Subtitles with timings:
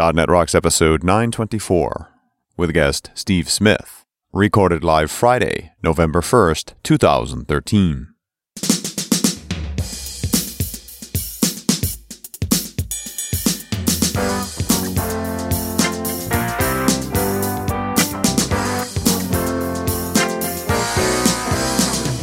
[0.00, 2.10] .NET Rocks episode 924
[2.56, 8.06] with guest Steve Smith, recorded live Friday, November 1st, 2013.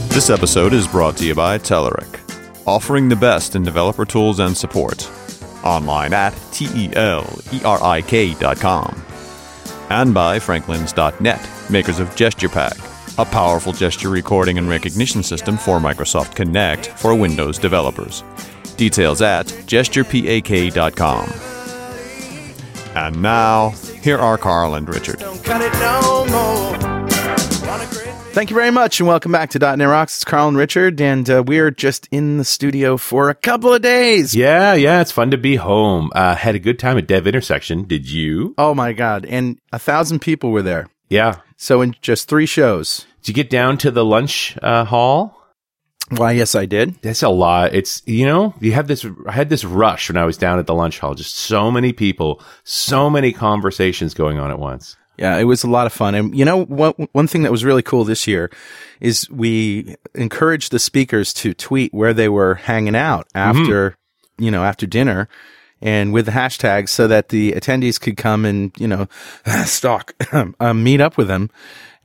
[0.09, 2.19] This episode is brought to you by Telerik,
[2.65, 5.07] offering the best in developer tools and support.
[5.67, 7.03] Online at T-E-L-E-R-I-K.com.
[9.89, 16.35] And by Franklins.net, makers of GesturePak, a powerful gesture recording and recognition system for Microsoft
[16.35, 18.23] Kinect for Windows developers.
[18.77, 21.29] Details at GesturePak.com.
[22.95, 23.69] And now,
[24.01, 25.21] here are Carl and Richard.
[28.37, 30.17] Thank you very much, and welcome back to .NET Rocks.
[30.17, 33.81] It's Carl and Richard, and uh, we're just in the studio for a couple of
[33.81, 34.35] days.
[34.35, 36.11] Yeah, yeah, it's fun to be home.
[36.13, 37.85] Uh, had a good time at Dev Intersection.
[37.85, 38.53] Did you?
[38.55, 39.25] Oh my god!
[39.25, 40.87] And a thousand people were there.
[41.09, 41.37] Yeah.
[41.55, 43.07] So in just three shows.
[43.23, 45.35] Did you get down to the lunch uh, hall?
[46.09, 47.01] Why, yes, I did.
[47.01, 47.73] That's a lot.
[47.73, 49.03] It's you know you have this.
[49.25, 51.15] I had this rush when I was down at the lunch hall.
[51.15, 54.95] Just so many people, so many conversations going on at once.
[55.17, 56.15] Yeah, it was a lot of fun.
[56.15, 58.51] And you know, one, one thing that was really cool this year
[58.99, 64.43] is we encouraged the speakers to tweet where they were hanging out after, mm-hmm.
[64.43, 65.27] you know, after dinner
[65.81, 69.07] and with the hashtags so that the attendees could come and, you know,
[69.65, 70.13] stalk,
[70.59, 71.49] um, meet up with them.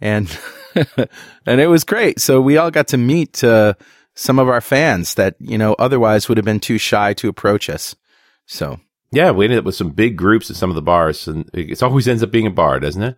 [0.01, 0.37] And,
[1.47, 2.21] and it was great.
[2.21, 3.75] So we all got to meet, uh,
[4.15, 7.71] some of our fans that, you know, otherwise would have been too shy to approach
[7.71, 7.97] us.
[8.47, 8.79] So
[9.13, 11.83] yeah, we ended up with some big groups at some of the bars, and it
[11.83, 13.17] always ends up being a bar, doesn't it?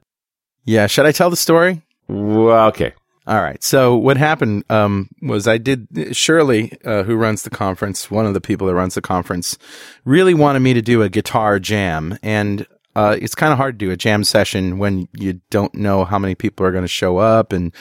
[0.64, 0.86] Yeah.
[0.86, 1.82] Should I tell the story?
[2.08, 2.92] Well, okay.
[3.26, 3.62] All right.
[3.62, 8.34] So what happened um, was I did Shirley, uh, who runs the conference, one of
[8.34, 9.56] the people that runs the conference,
[10.04, 13.86] really wanted me to do a guitar jam, and uh, it's kind of hard to
[13.86, 17.16] do a jam session when you don't know how many people are going to show
[17.16, 17.74] up and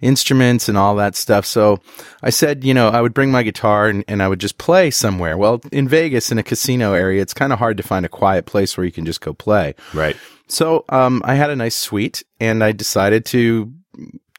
[0.00, 1.46] instruments and all that stuff.
[1.46, 1.80] So
[2.22, 4.90] I said, you know, I would bring my guitar and, and I would just play
[4.90, 5.36] somewhere.
[5.36, 8.46] Well, in Vegas, in a casino area, it's kind of hard to find a quiet
[8.46, 9.74] place where you can just go play.
[9.92, 10.16] Right.
[10.48, 13.72] So um, I had a nice suite and I decided to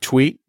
[0.01, 0.39] tweet,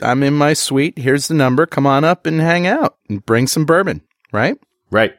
[0.00, 0.98] I'm in my suite.
[0.98, 1.64] Here's the number.
[1.64, 4.02] Come on up and hang out and bring some bourbon.
[4.32, 4.58] Right.
[4.90, 5.14] Right.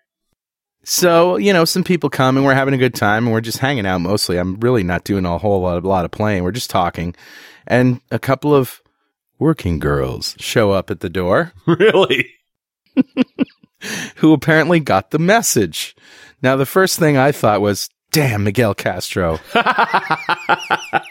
[0.83, 3.59] So, you know, some people come and we're having a good time and we're just
[3.59, 4.37] hanging out mostly.
[4.37, 6.43] I'm really not doing a whole lot, a lot of playing.
[6.43, 7.15] We're just talking.
[7.67, 8.81] And a couple of
[9.39, 11.53] working girls show up at the door.
[11.65, 12.31] Really?
[14.17, 15.95] who apparently got the message.
[16.41, 19.39] Now, the first thing I thought was, damn, Miguel Castro.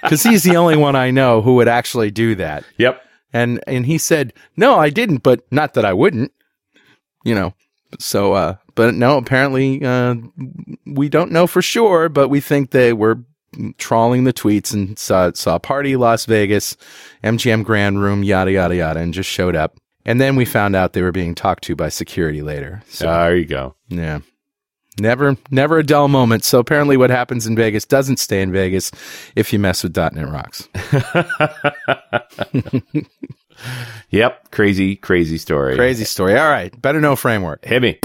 [0.02, 2.64] Because he's the only one I know who would actually do that.
[2.78, 3.02] Yep.
[3.32, 6.32] And, and he said, no, I didn't, but not that I wouldn't,
[7.24, 7.54] you know.
[7.98, 10.14] So, uh, but no, apparently, uh,
[10.86, 13.22] we don't know for sure, but we think they were
[13.78, 16.76] trawling the tweets and saw saw party Las Vegas,
[17.24, 19.76] MGM Grand Room, yada yada yada, and just showed up.
[20.04, 22.82] And then we found out they were being talked to by security later.
[22.88, 23.74] So there you go.
[23.88, 24.20] Yeah.
[25.00, 26.44] Never, never a dull moment.
[26.44, 28.90] So apparently, what happens in Vegas doesn't stay in Vegas
[29.36, 30.68] if you mess with .NET Rocks.
[34.10, 35.76] yep, crazy, crazy story.
[35.76, 36.38] Crazy story.
[36.38, 37.64] All right, better know framework.
[37.64, 37.98] Hit me.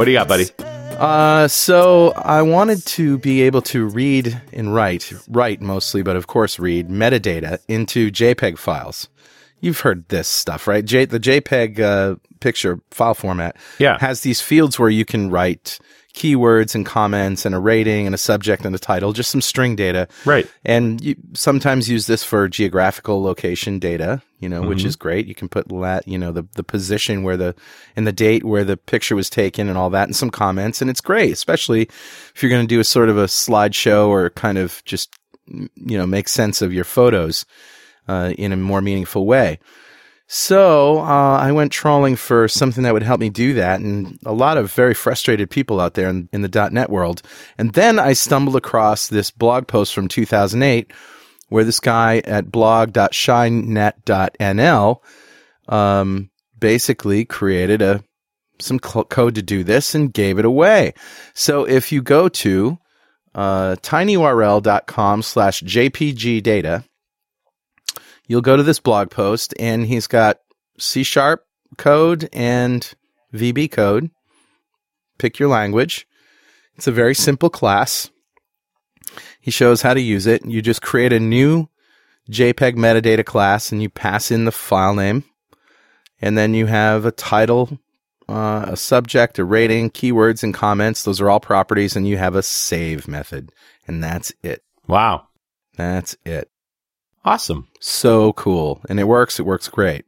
[0.00, 0.46] What do you got, buddy?
[0.58, 6.26] Uh, so I wanted to be able to read and write, write mostly, but of
[6.26, 9.10] course read metadata into JPEG files.
[9.60, 10.86] You've heard this stuff, right?
[10.86, 13.98] J- the JPEG uh, picture file format yeah.
[14.00, 15.78] has these fields where you can write
[16.14, 19.76] keywords and comments and a rating and a subject and a title, just some string
[19.76, 20.08] data.
[20.24, 20.50] Right.
[20.64, 24.70] And you sometimes use this for geographical location data, you know, mm-hmm.
[24.70, 25.26] which is great.
[25.26, 27.54] You can put lat, you know, the, the position where the,
[27.94, 30.80] and the date where the picture was taken and all that and some comments.
[30.80, 34.30] And it's great, especially if you're going to do a sort of a slideshow or
[34.30, 35.14] kind of just,
[35.46, 37.46] you know, make sense of your photos,
[38.08, 39.58] uh, in a more meaningful way.
[40.32, 44.32] So uh, I went trawling for something that would help me do that, and a
[44.32, 47.20] lot of very frustrated people out there in, in the .NET world.
[47.58, 50.92] And then I stumbled across this blog post from 2008,
[51.48, 55.00] where this guy at blog.shynet.nl
[55.68, 56.30] um,
[56.60, 58.04] basically created a
[58.60, 60.94] some cl- code to do this and gave it away.
[61.34, 62.78] So if you go to
[63.34, 66.84] uh, tinyurl.com slash jpgdata,
[68.30, 70.38] you'll go to this blog post and he's got
[70.78, 71.44] C sharp
[71.76, 72.94] code and
[73.34, 74.12] VB code.
[75.18, 76.06] Pick your language.
[76.76, 78.08] It's a very simple class.
[79.40, 80.46] He shows how to use it.
[80.46, 81.68] You just create a new
[82.30, 85.24] JPEG metadata class and you pass in the file name.
[86.22, 87.80] And then you have a title,
[88.28, 91.02] uh, a subject, a rating, keywords, and comments.
[91.02, 91.96] Those are all properties.
[91.96, 93.50] And you have a save method.
[93.88, 94.62] And that's it.
[94.86, 95.26] Wow.
[95.76, 96.48] That's it.
[97.24, 97.68] Awesome.
[97.80, 98.80] So cool.
[98.88, 99.38] And it works.
[99.38, 100.04] It works great.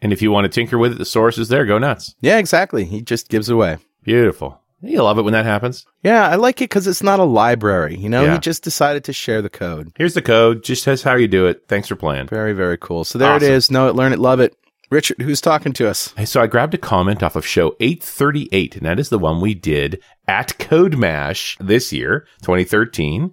[0.00, 1.64] And if you want to tinker with it, the source is there.
[1.64, 2.14] Go nuts.
[2.20, 2.84] Yeah, exactly.
[2.84, 3.78] He just gives away.
[4.02, 4.60] Beautiful.
[4.82, 5.86] You love it when that happens.
[6.02, 7.96] Yeah, I like it because it's not a library.
[7.96, 8.34] You know, Yeah.
[8.34, 9.90] he just decided to share the code.
[9.96, 10.62] Here's the code.
[10.62, 11.64] Just says how you do it.
[11.68, 12.28] Thanks for playing.
[12.28, 13.04] Very, very cool.
[13.04, 13.48] So there Awesome.
[13.48, 13.70] it is.
[13.70, 14.54] Know it, learn it, love it.
[14.90, 16.12] Richard, who's talking to us?
[16.18, 19.40] Hey, So I grabbed a comment off of show 838, and that is the one
[19.40, 23.32] we did at Code Mash this year, 2013.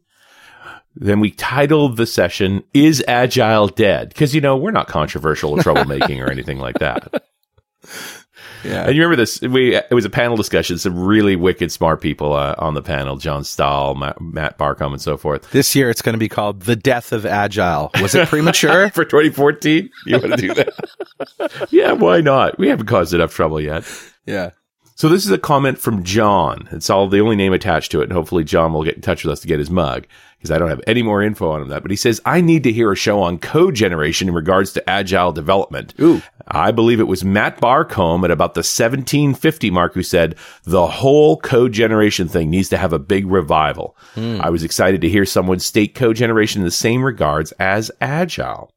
[0.95, 4.09] Then we titled the session, Is Agile Dead?
[4.09, 7.23] Because, you know, we're not controversial or troublemaking or anything like that.
[8.63, 8.85] Yeah.
[8.85, 9.41] And you remember this?
[9.41, 10.77] We it was a panel discussion.
[10.77, 15.01] Some really wicked smart people uh, on the panel: John Stahl, Matt, Matt Barcomb, and
[15.01, 15.49] so forth.
[15.51, 17.91] This year it's going to be called The Death of Agile.
[18.01, 18.89] Was it premature?
[18.94, 21.67] For 2014, you want to do that?
[21.71, 22.57] yeah, why not?
[22.59, 23.83] We haven't caused enough trouble yet.
[24.25, 24.51] yeah.
[24.95, 26.69] So this is a comment from John.
[26.71, 29.23] It's all the only name attached to it, and hopefully John will get in touch
[29.23, 30.05] with us to get his mug
[30.41, 31.83] because I don't have any more info on him that.
[31.83, 34.89] But he says I need to hear a show on code generation in regards to
[34.89, 35.93] agile development.
[35.99, 36.23] Ooh.
[36.47, 41.38] I believe it was Matt Barcomb at about the 1750 mark who said the whole
[41.38, 43.95] code generation thing needs to have a big revival.
[44.15, 44.39] Hmm.
[44.41, 48.73] I was excited to hear someone state code generation in the same regards as agile.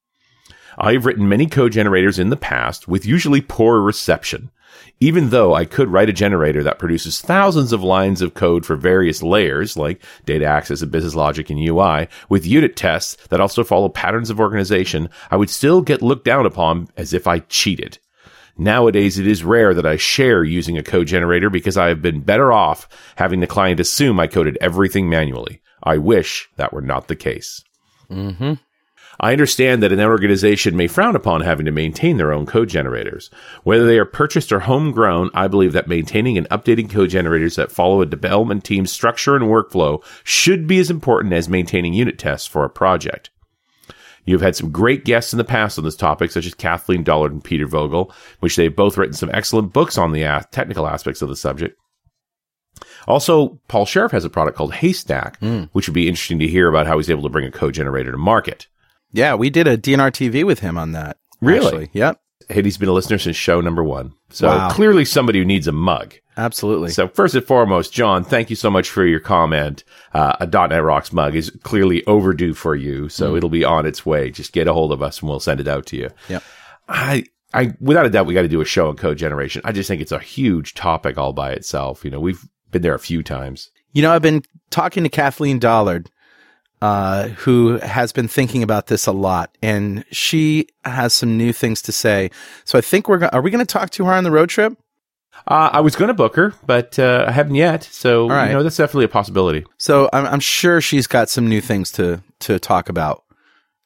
[0.76, 4.50] I've written many code generators in the past with usually poor reception.
[5.00, 8.76] Even though I could write a generator that produces thousands of lines of code for
[8.76, 13.64] various layers, like data access and business logic and UI, with unit tests that also
[13.64, 17.99] follow patterns of organization, I would still get looked down upon as if I cheated.
[18.56, 22.20] Nowadays, it is rare that I share using a code generator because I have been
[22.20, 25.61] better off having the client assume I coded everything manually.
[25.82, 27.64] I wish that were not the case.
[28.11, 28.55] Mm-hmm.
[29.20, 33.31] I understand that an organization may frown upon having to maintain their own code generators.
[33.62, 37.72] Whether they are purchased or homegrown, I believe that maintaining and updating code generators that
[37.72, 42.46] follow a development team's structure and workflow should be as important as maintaining unit tests
[42.46, 43.31] for a project.
[44.26, 47.32] You've had some great guests in the past on this topic, such as Kathleen Dollard
[47.32, 51.28] and Peter Vogel, which they've both written some excellent books on the technical aspects of
[51.28, 51.78] the subject.
[53.06, 55.64] Also, Paul Sheriff has a product called Haystack, hmm.
[55.72, 58.10] which would be interesting to hear about how he's able to bring a code generator
[58.10, 58.67] to market.
[59.14, 61.16] Yeah, we did a DNR TV with him on that.
[61.40, 61.64] Really?
[61.66, 61.90] actually.
[61.93, 62.20] Yep.
[62.50, 64.12] Hattie's been a listener since show number one.
[64.28, 64.69] So Wow.
[64.70, 66.14] clearly somebody who needs a mug.
[66.37, 66.90] Absolutely.
[66.90, 69.84] So first and foremost, John, thank you so much for your comment.
[70.12, 74.05] Uh, a .NET Rocks mug is clearly overdue for you, so it'll be on its
[74.05, 74.31] way.
[74.31, 76.10] Just get a hold of us and we'll send it out to you.
[76.28, 76.43] Yep.
[76.88, 77.25] I,
[77.55, 79.62] I, without a doubt, we got to do a show on code generation.
[79.64, 82.05] I just think it's a huge topic all by itself.
[82.05, 83.70] You know, we've been there a few times.
[83.93, 86.10] You know, I've been talking to Kathleen Dollard,
[86.84, 91.81] uh, who has been thinking about this a lot, and she has some new things
[91.81, 92.31] to say.
[92.66, 93.31] So I think we're going.
[93.31, 94.76] Are we going to talk to her on the road trip?
[95.48, 97.84] Uh, I was going to book her, but uh, I haven't yet.
[97.84, 98.48] So, right.
[98.48, 99.64] you know, that's definitely a possibility.
[99.78, 103.25] So I'm, I'm sure she's got some new things to to talk about.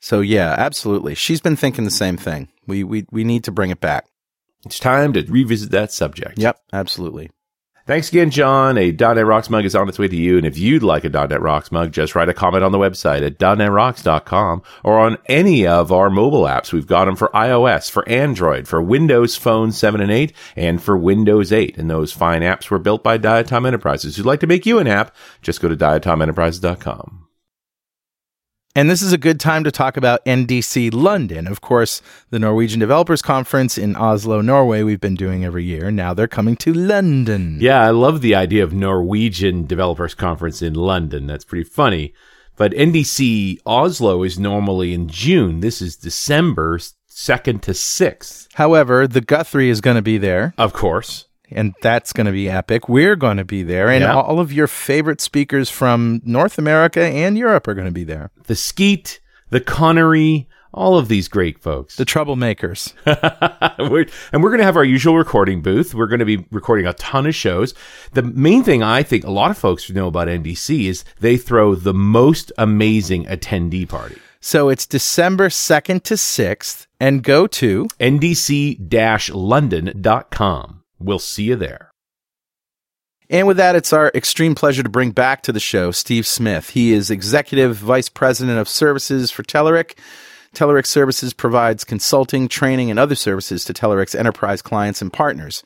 [0.00, 1.14] So yeah, absolutely.
[1.14, 2.48] She's been thinking the same thing.
[2.66, 4.06] We we we need to bring it back.
[4.66, 6.36] It's time to revisit that subject.
[6.36, 7.30] Yep, absolutely.
[7.88, 8.76] Thanks again, John.
[8.76, 10.36] A .NET Rocks mug is on its way to you.
[10.36, 13.24] And if you'd like a .NET Rocks mug, just write a comment on the website
[13.24, 16.70] at .NETRocks.com or on any of our mobile apps.
[16.70, 20.98] We've got them for iOS, for Android, for Windows Phone 7 and 8, and for
[20.98, 21.78] Windows 8.
[21.78, 24.16] And those fine apps were built by Diatom Enterprises.
[24.16, 27.17] Who'd like to make you an app, just go to diatomenterprises.com.
[28.78, 31.48] And this is a good time to talk about NDC London.
[31.48, 35.90] Of course, the Norwegian Developers Conference in Oslo, Norway, we've been doing every year.
[35.90, 37.58] Now they're coming to London.
[37.60, 41.26] Yeah, I love the idea of Norwegian Developers Conference in London.
[41.26, 42.14] That's pretty funny.
[42.54, 45.58] But NDC Oslo is normally in June.
[45.58, 48.46] This is December 2nd to 6th.
[48.54, 51.24] However, the Guthrie is going to be there, Of course.
[51.50, 52.88] And that's going to be epic.
[52.88, 57.38] We're going to be there, and all of your favorite speakers from North America and
[57.38, 58.30] Europe are going to be there.
[58.46, 61.96] The Skeet, the Conery, all of these great folks.
[61.96, 62.92] The troublemakers.
[63.90, 65.94] We're- and we're going to have our usual recording booth.
[65.94, 67.72] We're going to be recording a ton of shows.
[68.12, 71.74] The main thing I think a lot of folks know about NDC is they throw
[71.74, 74.18] the most amazing attendee party.
[74.40, 80.82] So it's December 2nd to 6th, and go to ndc-london.com.
[80.98, 81.90] We'll see you there.
[83.30, 86.70] And with that, it's our extreme pleasure to bring back to the show Steve Smith.
[86.70, 89.98] He is Executive Vice President of Services for Telerik.
[90.54, 95.62] Telerik Services provides consulting, training, and other services to Telerik's enterprise clients and partners.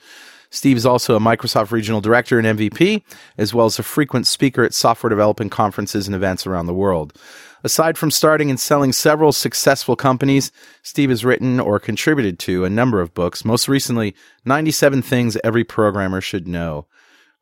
[0.51, 3.03] Steve is also a Microsoft Regional Director and MVP,
[3.39, 7.19] as well as a frequent speaker at software development conferences and events around the world.
[7.65, 10.51] Aside from starting and selling several successful companies,
[10.83, 15.63] Steve has written or contributed to a number of books, most recently, 97 Things Every
[15.63, 16.87] Programmer Should Know.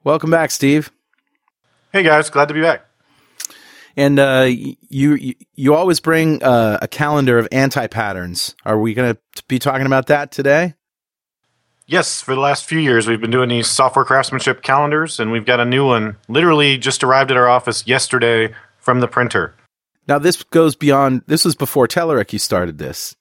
[0.05, 0.91] Welcome back, Steve.
[1.93, 2.85] Hey guys, glad to be back.
[3.97, 8.55] And uh, you, you always bring uh, a calendar of anti patterns.
[8.65, 10.75] Are we going to be talking about that today?
[11.87, 15.45] Yes, for the last few years, we've been doing these software craftsmanship calendars, and we've
[15.45, 19.57] got a new one literally just arrived at our office yesterday from the printer.
[20.09, 23.15] Now, this goes beyond, this was before Telerik you started this.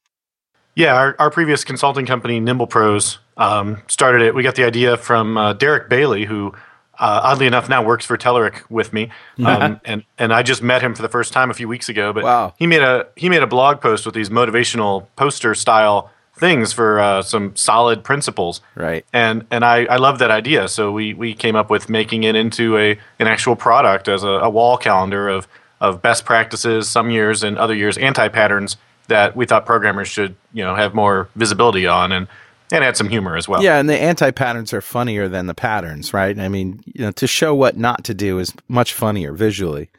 [0.75, 4.33] Yeah, our, our previous consulting company, Nimble Pros, um, started it.
[4.33, 6.53] We got the idea from uh, Derick Bailey, who
[6.98, 9.09] uh, oddly enough now works for Telerik with me,
[9.43, 12.12] um, and and I just met him for the first time a few weeks ago.
[12.12, 12.53] But Wow.
[12.57, 17.00] he made a he made a blog post with these motivational poster style things for
[17.00, 18.62] uh, some solid principles.
[18.75, 19.05] Right.
[19.13, 20.67] And and I, I love that idea.
[20.67, 24.27] So we, we came up with making it into a an actual product as a,
[24.27, 25.48] a wall calendar of
[25.81, 30.36] of best practices some years and other years anti patterns that we thought programmers should
[30.53, 32.27] you know have more visibility on and
[32.71, 33.63] and add some humor as well.
[33.63, 36.38] Yeah, and the anti patterns are funnier than the patterns, right?
[36.38, 39.89] I mean, you know, to show what not to do is much funnier visually.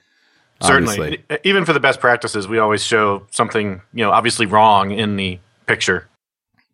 [0.62, 1.00] certainly.
[1.00, 1.38] obviously.
[1.44, 5.38] Even for the best practices, we always show something you know obviously wrong in the
[5.66, 6.08] picture.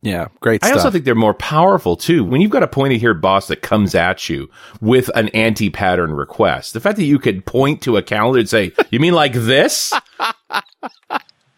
[0.07, 0.79] Yeah, great I stuff.
[0.79, 2.23] also think they're more powerful too.
[2.23, 4.49] When you've got a pointy haired boss that comes at you
[4.81, 8.49] with an anti pattern request, the fact that you could point to a calendar and
[8.49, 9.93] say, You mean like this?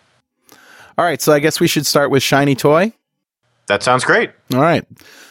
[0.99, 2.93] All right, so I guess we should start with Shiny Toy.
[3.69, 4.31] That sounds great.
[4.53, 4.85] All right.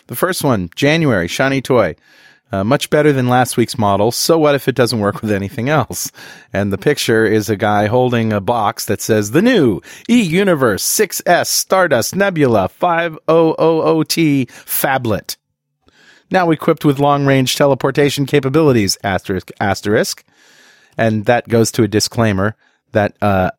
[0.07, 1.95] The first one, January, Shiny Toy.
[2.51, 4.11] Uh, much better than last week's model.
[4.11, 6.11] So what if it doesn't work with anything else?
[6.51, 10.83] And the picture is a guy holding a box that says the new E Universe
[10.83, 15.37] 6S Stardust Nebula 5000T Phablet.
[16.31, 20.23] Now equipped with long range teleportation capabilities, asterisk, asterisk.
[20.97, 22.55] And that goes to a disclaimer
[22.93, 23.51] that, uh,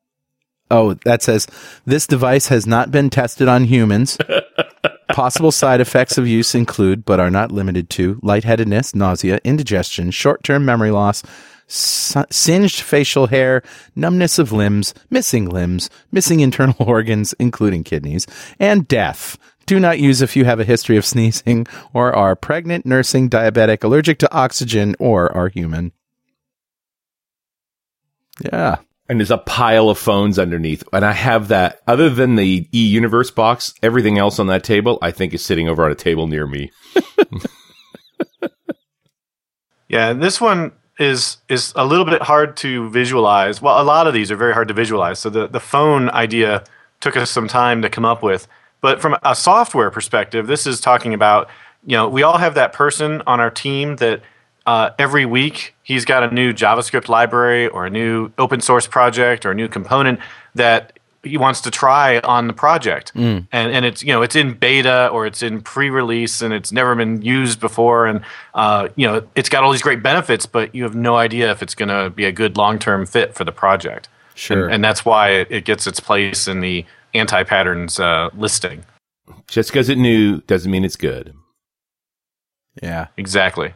[0.69, 1.47] oh, that says
[1.85, 4.19] this device has not been tested on humans.
[5.13, 10.43] Possible side effects of use include, but are not limited to, lightheadedness, nausea, indigestion, short
[10.45, 11.23] term memory loss,
[11.69, 13.63] singed facial hair,
[13.95, 18.27] numbness of limbs, missing limbs, missing internal organs, including kidneys,
[18.59, 19.39] and death.
[19.67, 23.85] Do not use if you have a history of sneezing or are pregnant, nursing, diabetic,
[23.85, 25.93] allergic to oxygen, or are human.
[28.53, 28.79] Yeah.
[29.11, 30.85] And there's a pile of phones underneath.
[30.93, 34.99] And I have that, other than the E Universe box, everything else on that table,
[35.03, 36.71] I think is sitting over on a table near me.
[39.91, 43.61] Yeah, this one is is a little bit hard to visualize.
[43.61, 45.19] Well, a lot of these are very hard to visualize.
[45.19, 46.63] So the the phone idea
[47.01, 48.47] took us some time to come up with.
[48.81, 51.51] But from a software perspective, this is talking about
[51.85, 54.23] you know we all have that person on our team that
[54.71, 59.45] uh, every week he's got a new JavaScript library or a new open source project
[59.47, 60.21] or a new component
[60.55, 60.81] that
[61.23, 65.09] he wants to try on the project and and it's you know it's in beta
[65.09, 68.19] or it's in pre-release and it's never been used before and
[68.55, 71.63] uh, you know it's got all these great benefits but you have no idea if
[71.65, 74.65] it's going to be a good long-term fit for the project Sure.
[74.65, 78.79] and, and that's why it, it gets its place in the anti-patterns uh, listing
[79.47, 81.35] Just because it new doesn't mean it's good.
[82.83, 83.09] Yeah.
[83.19, 83.75] exactly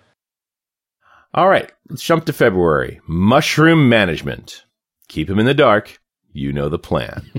[1.35, 3.01] All right, let's jump to February.
[3.09, 4.65] Mushroom management.
[5.09, 5.99] Keep him in the dark.
[6.33, 7.31] You know the plan.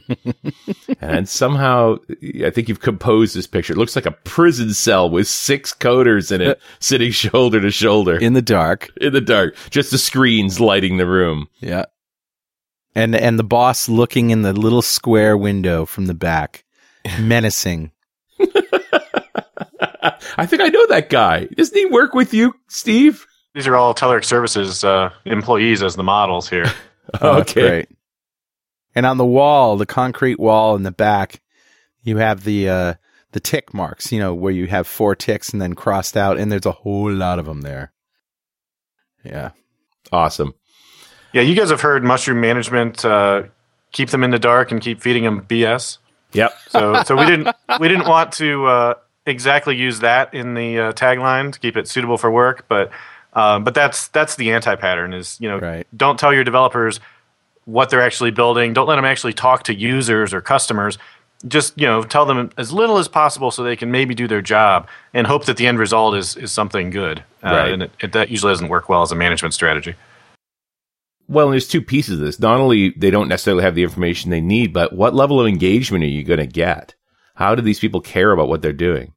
[1.02, 1.98] and somehow,
[2.44, 3.74] I think you've composed this picture.
[3.74, 7.72] It looks like a prison cell with six coders in it, uh, sitting shoulder to
[7.72, 8.90] shoulder In the dark.
[9.00, 9.56] in the dark.
[9.70, 11.48] Just the screens lighting the room.
[11.60, 11.86] Yeah.
[12.96, 16.64] And and the boss looking in the little square window from the back,
[17.20, 17.92] menacing.
[20.38, 21.46] I think I know that guy.
[21.46, 23.26] Doesn't he work with you, Steve?
[23.56, 26.72] These are all Telerik Services uh, employees as the models here
[27.22, 27.62] Oh, Okay.
[27.62, 27.90] great.
[28.94, 31.42] And on the wall, the concrete wall in the back,
[32.04, 32.94] you have the uh,
[33.32, 36.50] the tick marks, you know, where you have four ticks and then crossed out, and
[36.52, 37.92] there's a whole lot of them there.
[39.24, 39.50] Yeah,
[40.12, 40.54] Awesome.
[41.34, 43.04] Yeah, you guys have heard mushroom management.
[43.04, 43.44] Uh,
[43.92, 45.98] keep them in the dark and keep feeding them BS.
[46.32, 46.54] Yep.
[46.70, 48.94] So, so we didn't we didn't want to uh,
[49.26, 52.92] exactly use that in the uh, tagline to keep it suitable for work, but
[53.36, 55.14] um, but that's that's the anti pattern.
[55.14, 55.86] Is you know Right.
[55.96, 57.00] don't tell your developers
[57.66, 58.74] what they're actually building.
[58.74, 60.98] Don't let them actually talk to users or customers.
[61.48, 64.42] Just you know tell them as little as possible so they can maybe do their
[64.42, 67.20] job and hope that the end result is is something good.
[67.44, 67.72] Uh, Right.
[67.74, 69.96] And it, it, that usually doesn't work well as a management strategy.
[71.28, 72.40] Well, there's two pieces of this.
[72.40, 76.04] Not only they don't necessarily have the information they need, but what level of engagement
[76.04, 76.94] are you going to get?
[77.34, 79.12] How do these people care about what they're doing?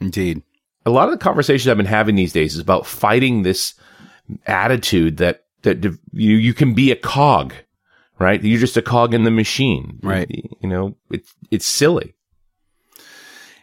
[0.00, 0.42] indeed.
[0.90, 3.74] A lot of the conversations I've been having these days is about fighting this
[4.46, 7.54] attitude that that you you can be a cog,
[8.18, 8.42] right?
[8.42, 10.28] You're just a cog in the machine, Right.
[10.60, 12.14] You know, it's it's silly.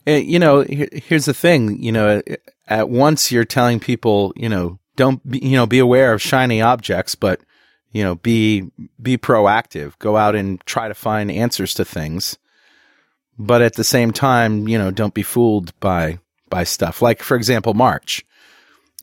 [0.07, 1.83] Uh, you know, here's the thing.
[1.83, 2.21] You know,
[2.67, 6.61] at once you're telling people, you know, don't be, you know, be aware of shiny
[6.61, 7.41] objects, but
[7.91, 9.99] you know, be be proactive.
[9.99, 12.37] Go out and try to find answers to things.
[13.37, 16.19] But at the same time, you know, don't be fooled by
[16.49, 17.01] by stuff.
[17.01, 18.25] Like, for example, March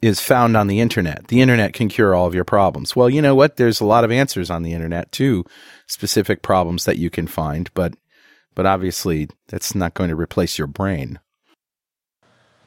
[0.03, 1.29] is found on the internet.
[1.29, 2.95] The internet can cure all of your problems.
[2.95, 3.57] Well, you know what?
[3.57, 5.45] There's a lot of answers on the internet to
[5.87, 7.95] specific problems that you can find, but
[8.55, 11.19] but obviously that's not going to replace your brain.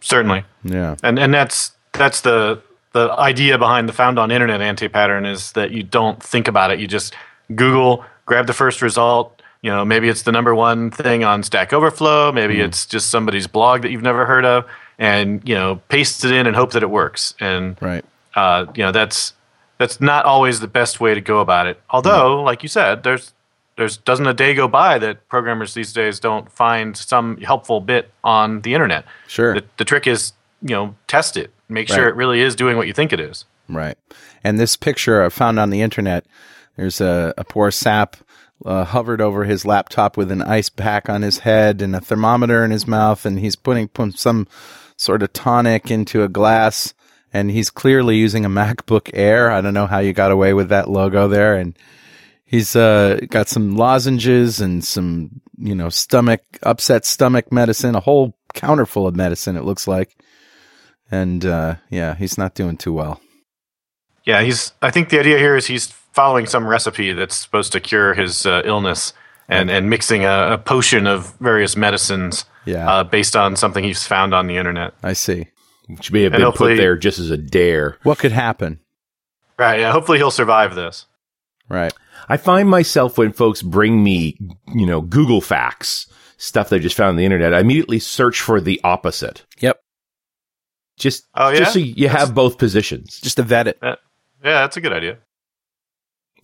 [0.01, 0.43] Certainly.
[0.63, 0.95] Yeah.
[1.03, 2.61] and and that's that's the
[2.93, 6.71] the idea behind the found on internet anti pattern is that you don't think about
[6.71, 7.15] it you just
[7.53, 11.73] google grab the first result you know maybe it's the number one thing on stack
[11.73, 12.31] overflow.
[12.31, 14.65] Maybe it's just somebody's blog that you've never heard of
[14.99, 17.33] and you know paste it in and hope that it works.
[17.39, 18.03] And Right.
[18.35, 19.33] uh, you know that's
[19.77, 21.79] that's not always the best way to go about it.
[21.89, 23.33] Although like you said there's
[23.77, 28.09] there's doesn't a day go by that programmers these days don't find some helpful bit
[28.23, 29.05] on the internet?
[29.27, 29.53] Sure.
[29.53, 31.51] the, the trick is you know test it.
[31.69, 33.43] Make sure it really is doing what you think it is.
[33.69, 33.97] Right.
[34.43, 36.25] And this picture I found on the internet,
[36.77, 38.15] there's a, a poor sap
[38.65, 42.63] uh, hovered over his laptop with an ice pack on his head and a thermometer
[42.63, 44.47] in his mouth, and he's putting, some
[44.95, 46.93] sort of tonic into a glass,
[47.31, 49.51] and he's clearly using a MacBook Air.
[49.51, 51.77] I don't know how you got away with that logo there, and
[52.45, 58.35] he's uh, got some lozenges and some, you know, stomach upset stomach medicine, a whole
[58.53, 59.55] counter full of medicine.
[59.57, 60.15] It looks like.
[61.11, 63.21] And uh, yeah, he's not doing too well.
[64.25, 67.79] yeah he's i think the idea here is he's following some recipe that's supposed to
[67.79, 69.13] cure his uh, illness
[69.47, 72.89] and and mixing a, a potion of various medicines Yeah.
[72.91, 75.47] uh, based on something he's found on the internet I see.
[75.87, 77.97] Which may have And been hopefully- put there just as a dare.
[78.03, 78.79] What could happen?
[79.59, 81.05] right yeah hopefully he'll survive this
[81.69, 81.93] Right.
[82.29, 84.37] I find myself when folks bring me,
[84.73, 88.59] you know, Google facts, stuff they just found on the internet, I immediately search for
[88.61, 89.45] the opposite.
[89.59, 89.77] Yep.
[90.97, 91.59] Just, Oh, yeah?
[91.59, 93.19] just so you have both positions.
[93.21, 93.77] Just to vet it.
[93.81, 93.95] yeah
[94.43, 95.17] that's a good idea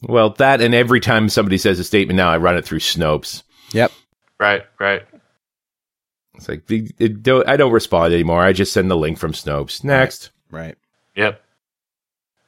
[0.07, 3.43] Well, that and every time somebody says a statement now, I run it through Snopes.
[3.71, 3.91] Yep.
[4.39, 5.03] right right
[6.35, 8.43] It's like the- it don't, I don't respond anymore.
[8.43, 9.83] I just send the link from Snopes.
[9.83, 10.29] Next.
[10.51, 10.75] Right.
[11.15, 11.41] yep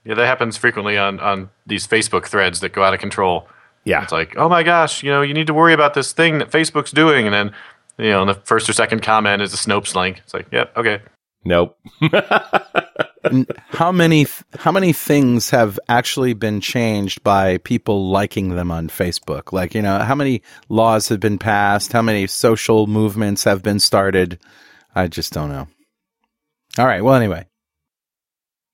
[0.03, 3.47] yeah that happens frequently on on these facebook threads that go out of control
[3.85, 4.03] Yeah.
[4.03, 6.49] It's like, oh my gosh, you know, you need to worry about this thing that
[6.51, 7.51] Facebook's doing, and then,
[7.99, 10.19] you know, the first or second comment is a Snopes link.
[10.23, 11.01] It's like, yep, okay.
[11.43, 11.77] Nope.
[13.69, 19.51] How many how many things have actually been changed by people liking them on Facebook?
[19.51, 21.93] Like, you know, how many laws have been passed?
[21.93, 24.39] How many social movements have been started?
[24.93, 25.67] I just don't know.
[26.77, 27.03] All right.
[27.03, 27.47] Well, anyway,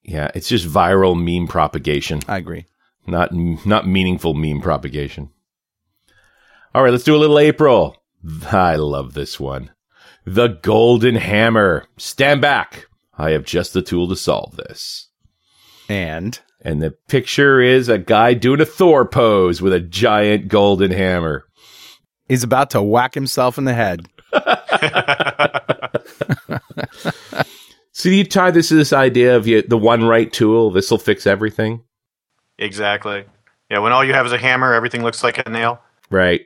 [0.04, 0.32] yeah.
[0.36, 2.66] It's just viral meme propagation, I agree.
[3.08, 5.30] not, not meaningful meme propagation.
[6.74, 6.92] All right.
[6.92, 7.98] Let's do a little April.
[8.52, 9.72] I love this one.
[10.26, 11.86] The Golden Hammer.
[11.98, 12.86] Stand back.
[13.17, 15.10] I have just the tool to solve this.
[15.89, 20.91] And And the picture is a guy doing a Thor pose with a giant golden
[20.91, 21.45] hammer.
[22.30, 24.08] he's about to whack himself in the head.
[27.93, 30.71] So do you tie this to this idea of you, the one right tool?
[30.71, 31.84] This will fix everything,
[32.58, 33.26] exactly.
[33.69, 35.82] Yeah, when all you have is a hammer, everything looks like a nail.
[36.10, 36.41] right?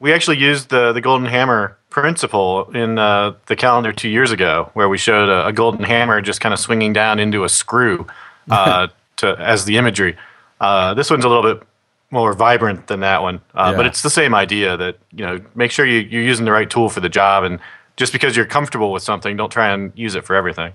[0.00, 4.70] We actually used the, the golden hammer principle in uh, the calendar two years ago,
[4.74, 8.06] where we showed a, a golden hammer just kind of swinging down into a screw
[8.50, 10.16] uh, to as the imagery.
[10.60, 11.66] Uh, this one's a little bit
[12.10, 15.70] more vibrant than that one, uh, but it's the same idea that you know make
[15.70, 17.60] sure you, you're using the right tool for the job, and
[17.96, 20.72] just because you're comfortable with something, don't try and use it for everything.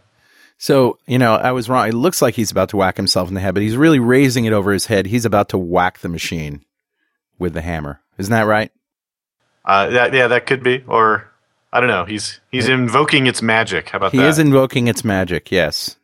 [0.57, 1.87] So, you know, I was wrong.
[1.89, 4.45] It looks like he's about to whack himself in the head, but he's really raising
[4.45, 5.07] it over his head.
[5.07, 6.63] He's about to whack the machine
[7.39, 8.01] with the hammer.
[8.17, 8.71] Isn't that right?
[9.65, 11.29] Uh, that, yeah, that could be, or
[11.71, 12.05] I don't know.
[12.05, 13.89] He's he's invoking its magic.
[13.89, 14.17] How about that?
[14.17, 15.51] He is invoking its magic.
[15.51, 15.97] Yes,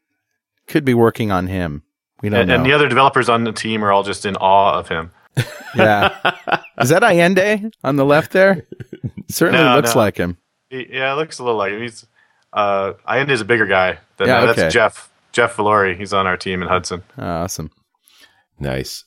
[0.67, 1.83] could be working on him.
[2.21, 2.55] We don't and, know.
[2.55, 5.11] and the other developers on the team are all just in awe of him.
[5.75, 6.15] yeah,
[6.79, 8.65] is that Allende on the left there?
[9.29, 10.01] Certainly No, looks no.
[10.01, 10.37] like him.
[10.69, 11.81] He, yeah, it looks a little like him.
[11.81, 12.05] He's
[12.51, 13.99] uh, Allende is a bigger guy.
[14.17, 14.49] Than Yeah, that.
[14.49, 14.61] okay.
[14.63, 15.95] That's Jeff Jeff Valori.
[15.97, 17.03] He's on our team in Hudson.
[17.17, 17.71] Oh, awesome.
[18.59, 19.05] Nice.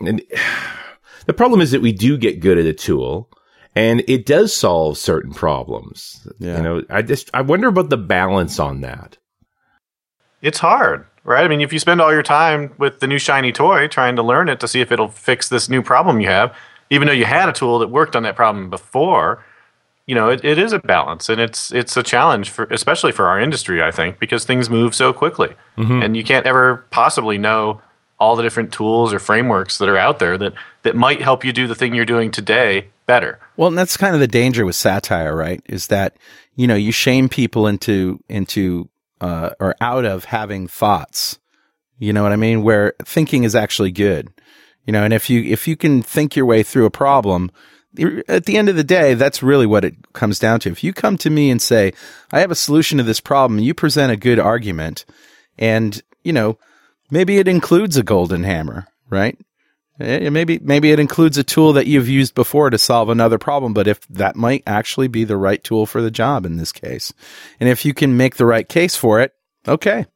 [0.00, 0.22] And
[1.26, 3.28] the problem is that we do get good at a tool
[3.74, 6.26] and it does solve certain problems.
[6.38, 6.56] Yeah.
[6.58, 9.18] You know, I just, I wonder about the balance on that.
[10.42, 11.44] It's hard, right?
[11.44, 14.22] I mean, if you spend all your time with the new shiny toy trying to
[14.22, 16.54] learn it to see if it'll fix this new problem you have,
[16.90, 19.42] even though you had a tool that worked on that problem before,
[20.06, 23.28] you know, it, it is a balance and it's it's a challenge for especially for
[23.28, 25.54] our industry, I think, because things move so quickly.
[25.78, 26.02] Mm-hmm.
[26.02, 27.80] And you can't ever possibly know
[28.18, 31.52] all the different tools or frameworks that are out there that that might help you
[31.52, 33.40] do the thing you're doing today better.
[33.56, 35.62] Well, and that's kind of the danger with satire, right?
[35.66, 36.16] Is that
[36.54, 38.88] you know you shame people into into
[39.20, 41.38] uh, or out of having thoughts.
[41.98, 42.62] You know what I mean?
[42.62, 44.28] Where thinking is actually good.
[44.86, 47.50] You know, and if you if you can think your way through a problem,
[48.28, 50.70] at the end of the day, that's really what it comes down to.
[50.70, 51.92] If you come to me and say,
[52.32, 55.04] "I have a solution to this problem," you present a good argument,
[55.58, 56.58] and you know,
[57.10, 59.38] maybe it includes a golden hammer, right?
[60.02, 63.72] Eh, Maybe maybe it includes a tool that you've used before to solve another problem,
[63.72, 67.12] but if that might actually be the right tool for the job in this case,
[67.60, 69.32] and if you can make the right case for it,
[69.68, 70.06] okay,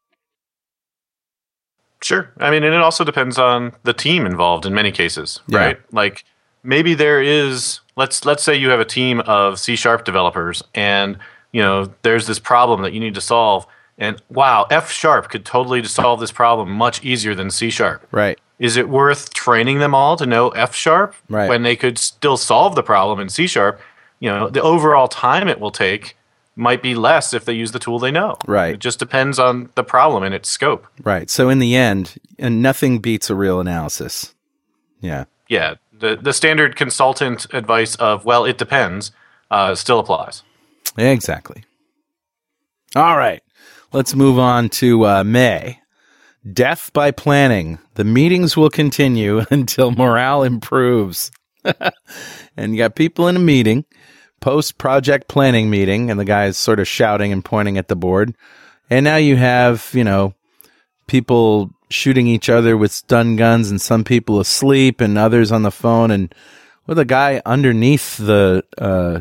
[2.02, 2.30] Sure.
[2.38, 5.58] I mean, and it also depends on the team involved in many cases, Yeah.
[5.58, 5.78] right?
[5.92, 6.24] Like
[6.62, 11.16] maybe there is let's let's say you have a team of C sharp developers and
[11.52, 13.66] you know there's this problem that you need to solve
[13.98, 18.06] and wow, F sharp could totally solve this problem much easier than C sharp.
[18.12, 21.48] right, Is it worth training them all to know F sharp Right.
[21.48, 23.80] when they could still solve the problem in C sharp?
[24.20, 26.16] You know, the overall time it will take
[26.58, 28.36] might be less if they use the tool they know.
[28.46, 28.72] Right.
[28.74, 30.86] It just depends on the problem and its scope.
[31.04, 31.28] right.
[31.28, 34.34] So in the end, and nothing beats a real analysis.
[35.00, 39.12] Yeah, yeah, the the standard consultant advice of well, it depends,
[39.50, 40.42] uh, still applies.
[40.96, 41.64] exactly.
[42.94, 43.42] All right,
[43.92, 45.80] let's move on to uh, May.
[46.52, 47.78] Death by planning.
[47.94, 51.30] The meetings will continue until morale improves.
[52.56, 53.84] and you got people in a meeting,
[54.40, 57.96] post project planning meeting, and the guy is sort of shouting and pointing at the
[57.96, 58.36] board.
[58.88, 60.34] And now you have, you know,
[61.08, 65.70] people shooting each other with stun guns and some people asleep and others on the
[65.70, 66.34] phone and
[66.86, 69.20] with a guy underneath the uh,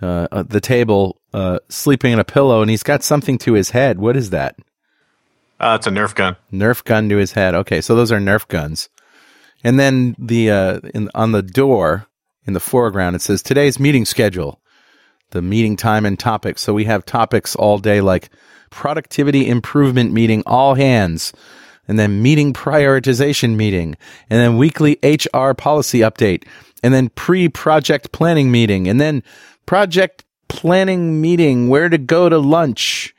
[0.00, 3.70] uh, uh, the table uh, sleeping in a pillow and he's got something to his
[3.70, 3.98] head.
[3.98, 4.56] What is that?
[5.60, 6.36] Uh, it's a Nerf gun.
[6.52, 7.54] Nerf gun to his head.
[7.54, 8.88] Okay, so those are Nerf guns.
[9.64, 12.06] And then the uh, in, on the door
[12.46, 14.60] in the foreground it says today's meeting schedule,
[15.30, 16.62] the meeting time and topics.
[16.62, 18.30] So we have topics all day like
[18.70, 21.32] productivity improvement meeting, all hands,
[21.88, 23.96] and then meeting prioritization meeting,
[24.30, 26.46] and then weekly HR policy update,
[26.82, 29.22] and then pre-project planning meeting, and then
[29.66, 33.14] project planning meeting, where to go to lunch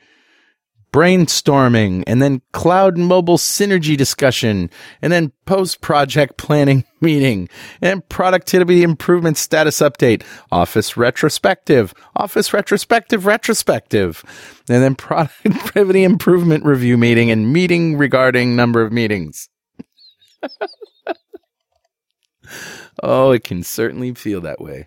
[0.92, 7.48] brainstorming and then cloud and mobile synergy discussion and then post project planning meeting
[7.80, 14.24] and productivity improvement status update office retrospective office retrospective retrospective
[14.68, 19.48] and then productivity improvement review meeting and meeting regarding number of meetings
[23.02, 24.86] oh it can certainly feel that way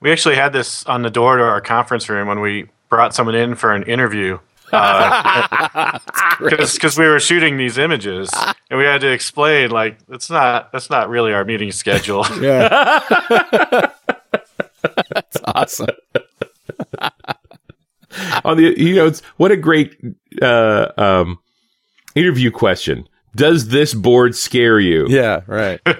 [0.00, 3.34] We actually had this on the door to our conference room when we brought someone
[3.34, 4.38] in for an interview.
[6.38, 8.28] Because we were shooting these images
[8.70, 12.26] and we had to explain like it's not that's not really our meeting schedule.
[12.40, 13.00] yeah
[15.14, 15.88] that's awesome
[18.44, 19.98] On the, you know, it's, what a great,
[20.40, 21.38] uh, um,
[22.14, 23.08] interview question.
[23.34, 25.06] Does this board scare you?
[25.08, 25.80] yeah right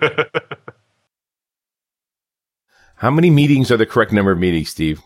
[2.97, 5.01] How many meetings are the correct number of meetings, Steve?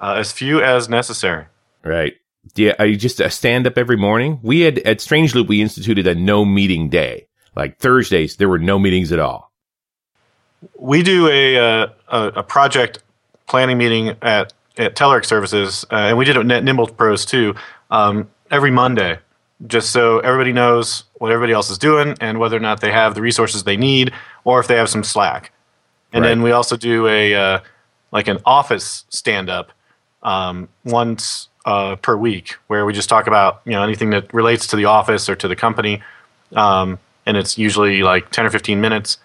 [0.00, 1.46] uh, as few as necessary.
[1.84, 2.14] Right.
[2.54, 4.40] Yeah, I just a stand up every morning?
[4.42, 7.26] We had at Strange Loop, we instituted a no meeting day.
[7.54, 9.52] Like Thursdays, there were no meetings at all.
[10.78, 13.02] We do a uh, a, a project
[13.46, 17.54] planning meeting at at Telerik Services, uh, and we did it at Nimble Pros too.
[17.90, 19.18] Um, every Monday,
[19.66, 23.14] just so everybody knows what everybody else is doing and whether or not they have
[23.14, 24.12] the resources they need,
[24.44, 25.52] or if they have some slack.
[26.12, 27.60] And then we also do a uh,
[28.12, 29.72] like an office stand up
[30.22, 34.66] um, once uh, per week, where we just talk about you know anything that relates
[34.68, 36.00] to the office or to the company,
[36.56, 39.18] um, and it's usually like ten or fifteen minutes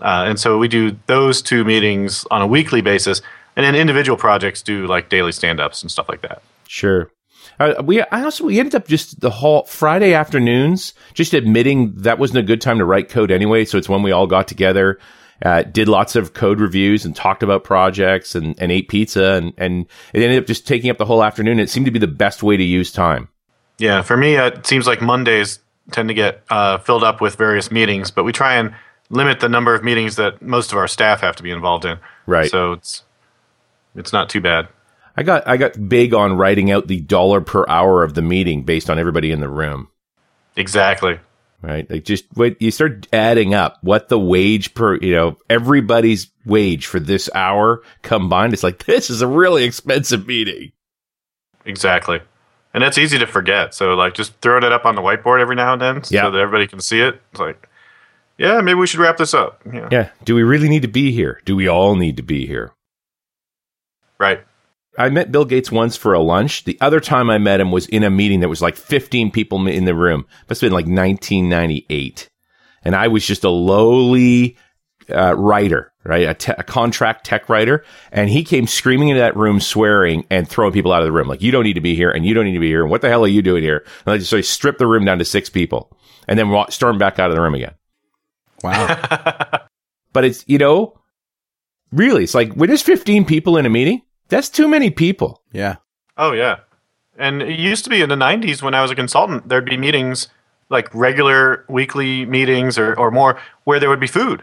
[0.00, 3.20] Uh, and so we do those two meetings on a weekly basis,
[3.56, 6.42] and then individual projects do like daily stand-ups and stuff like that.
[6.66, 7.10] Sure.
[7.60, 12.18] Uh, we I also we ended up just the whole Friday afternoons just admitting that
[12.18, 13.64] wasn't a good time to write code anyway.
[13.64, 14.98] So it's when we all got together,
[15.44, 19.52] uh, did lots of code reviews and talked about projects and, and ate pizza and
[19.58, 21.58] and it ended up just taking up the whole afternoon.
[21.58, 23.28] It seemed to be the best way to use time.
[23.78, 25.58] Yeah, for me, uh, it seems like Mondays
[25.90, 28.74] tend to get uh, filled up with various meetings, but we try and
[29.10, 31.98] limit the number of meetings that most of our staff have to be involved in.
[32.26, 32.50] Right.
[32.50, 33.02] So it's
[33.94, 34.68] it's not too bad.
[35.16, 38.62] I got I got big on writing out the dollar per hour of the meeting
[38.62, 39.88] based on everybody in the room.
[40.56, 41.18] Exactly.
[41.62, 41.88] Right.
[41.88, 46.86] Like just wait, you start adding up what the wage per, you know, everybody's wage
[46.86, 48.52] for this hour combined.
[48.52, 50.72] It's like, this is a really expensive meeting.
[51.64, 52.20] Exactly.
[52.74, 53.74] And that's easy to forget.
[53.74, 56.22] So like just throwing it up on the whiteboard every now and then Yeah.
[56.22, 57.20] so that everybody can see it.
[57.30, 57.68] It's like,
[58.38, 59.60] yeah, maybe we should wrap this up.
[59.72, 59.88] Yeah.
[59.92, 60.08] Yeah.
[60.24, 61.40] Do we really need to be here?
[61.44, 62.72] Do we all need to be here?
[64.18, 64.44] Right.
[64.98, 66.64] I met Bill Gates once for a lunch.
[66.64, 69.66] The other time I met him was in a meeting that was like 15 people
[69.66, 70.26] in the room.
[70.48, 72.28] Must have been like 1998.
[72.84, 74.56] And I was just a lowly
[75.08, 76.28] uh, writer, right?
[76.28, 77.84] A, te- a contract tech writer.
[78.10, 81.28] And he came screaming into that room, swearing and throwing people out of the room.
[81.28, 82.82] Like, you don't need to be here and you don't need to be here.
[82.82, 83.86] And what the hell are you doing here?
[84.04, 85.96] And I just so he stripped the room down to six people
[86.28, 87.74] and then wa- stormed back out of the room again.
[88.62, 89.60] Wow.
[90.12, 90.98] But it's, you know,
[91.90, 94.02] really, it's like when there's 15 people in a meeting,
[94.32, 95.40] that's too many people.
[95.52, 95.76] yeah.
[96.16, 96.56] Oh yeah.
[97.18, 99.76] And it used to be in the 90s when I was a consultant, there'd be
[99.76, 100.28] meetings
[100.70, 104.42] like regular weekly meetings or, or more where there would be food.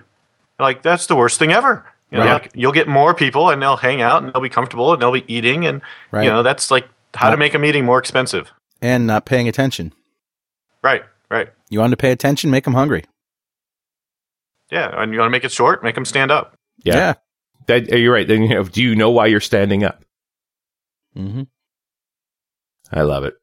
[0.60, 1.86] Like that's the worst thing ever.
[2.12, 2.42] You know, Right.
[2.44, 5.12] like you'll get more people and they'll hang out and they'll be comfortable and they'll
[5.12, 6.24] be eating and Right.
[6.24, 7.32] you know that's like how Yeah.
[7.32, 8.52] to make a meeting more expensive.
[8.82, 9.94] And not paying attention.
[10.84, 11.04] Right.
[11.30, 11.50] Right.
[11.70, 12.50] You want to pay attention?
[12.50, 13.04] Make them hungry.
[14.72, 16.54] Yeah, and you want to make it short, make them stand up.
[16.84, 17.14] Yeah.
[17.70, 18.28] That, uh, you're right.
[18.28, 20.04] Then you know, do you know why you're standing up?
[21.16, 21.44] hmm
[22.92, 23.36] I love it.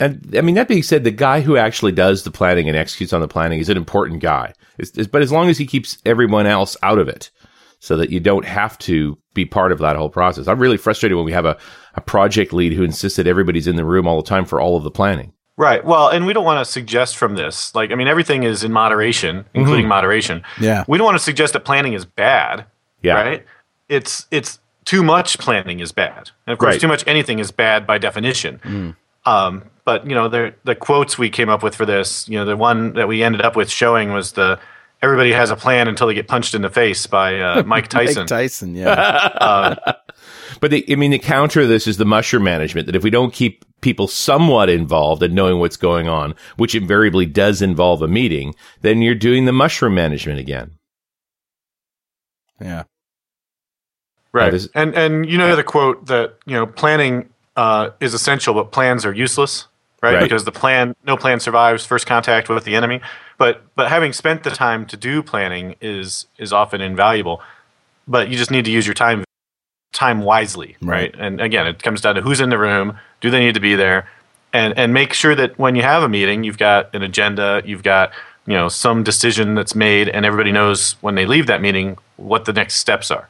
[0.00, 3.12] And I mean, that being said, the guy who actually does the planning and executes
[3.12, 4.52] on the planning is an important guy.
[4.78, 7.30] It's, it's- but as long as he keeps everyone else out of it
[7.78, 10.48] so that you don't have to be part of that whole process.
[10.48, 11.58] I'm really frustrated when we have a,
[11.94, 14.76] a project lead who insists that everybody's in the room all the time for all
[14.78, 15.32] of the planning.
[15.58, 15.84] Right.
[15.84, 18.72] Well, and we don't want to suggest from this, like, I mean, everything is in
[18.72, 20.42] moderation, including moderation.
[20.60, 20.84] Yeah.
[20.88, 22.66] We don't want to suggest that planning is bad.
[23.02, 23.14] Yeah.
[23.14, 23.46] Right.
[23.88, 26.80] It's it's too much planning is bad, and of course, Right.
[26.80, 28.94] too much anything is bad by definition.
[29.24, 32.44] Um, but you know, the the quotes we came up with for this, you know,
[32.44, 34.58] the one that we ended up with showing was the
[35.02, 38.22] "Everybody has a plan until they get punched in the face" by uh, Mike Tyson.
[38.22, 39.74] Mike Tyson, yeah.
[40.60, 43.10] But the, I mean, the counter to this is the mushroom management that if we
[43.10, 48.08] don't keep people somewhat involved and knowing what's going on, which invariably does involve a
[48.08, 50.70] meeting, then you're doing the mushroom management again.
[52.60, 52.84] Yeah.
[54.32, 54.50] Right.
[54.52, 58.70] this- and and you know the quote that you know planning uh, is essential, but
[58.72, 59.66] plans are useless.
[60.02, 60.16] Right?
[60.16, 60.22] Right.
[60.22, 63.00] Because the plan, no plan survives first contact with the enemy.
[63.38, 67.40] But but having spent the time to do planning is is often invaluable.
[68.06, 69.24] But you just need to use your time
[69.92, 71.12] time wisely, Right.
[71.12, 71.14] right?
[71.18, 73.74] And again, it comes down to who's in the room, do they need to be
[73.74, 74.06] there,
[74.52, 77.82] and and make sure that when you have a meeting, you've got an agenda, you've
[77.82, 78.12] got
[78.46, 82.44] you know some decision that's made, and everybody knows when they leave that meeting what
[82.44, 83.28] the next steps are.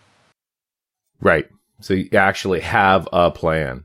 [1.21, 1.49] Right.
[1.81, 3.85] So you actually have a plan.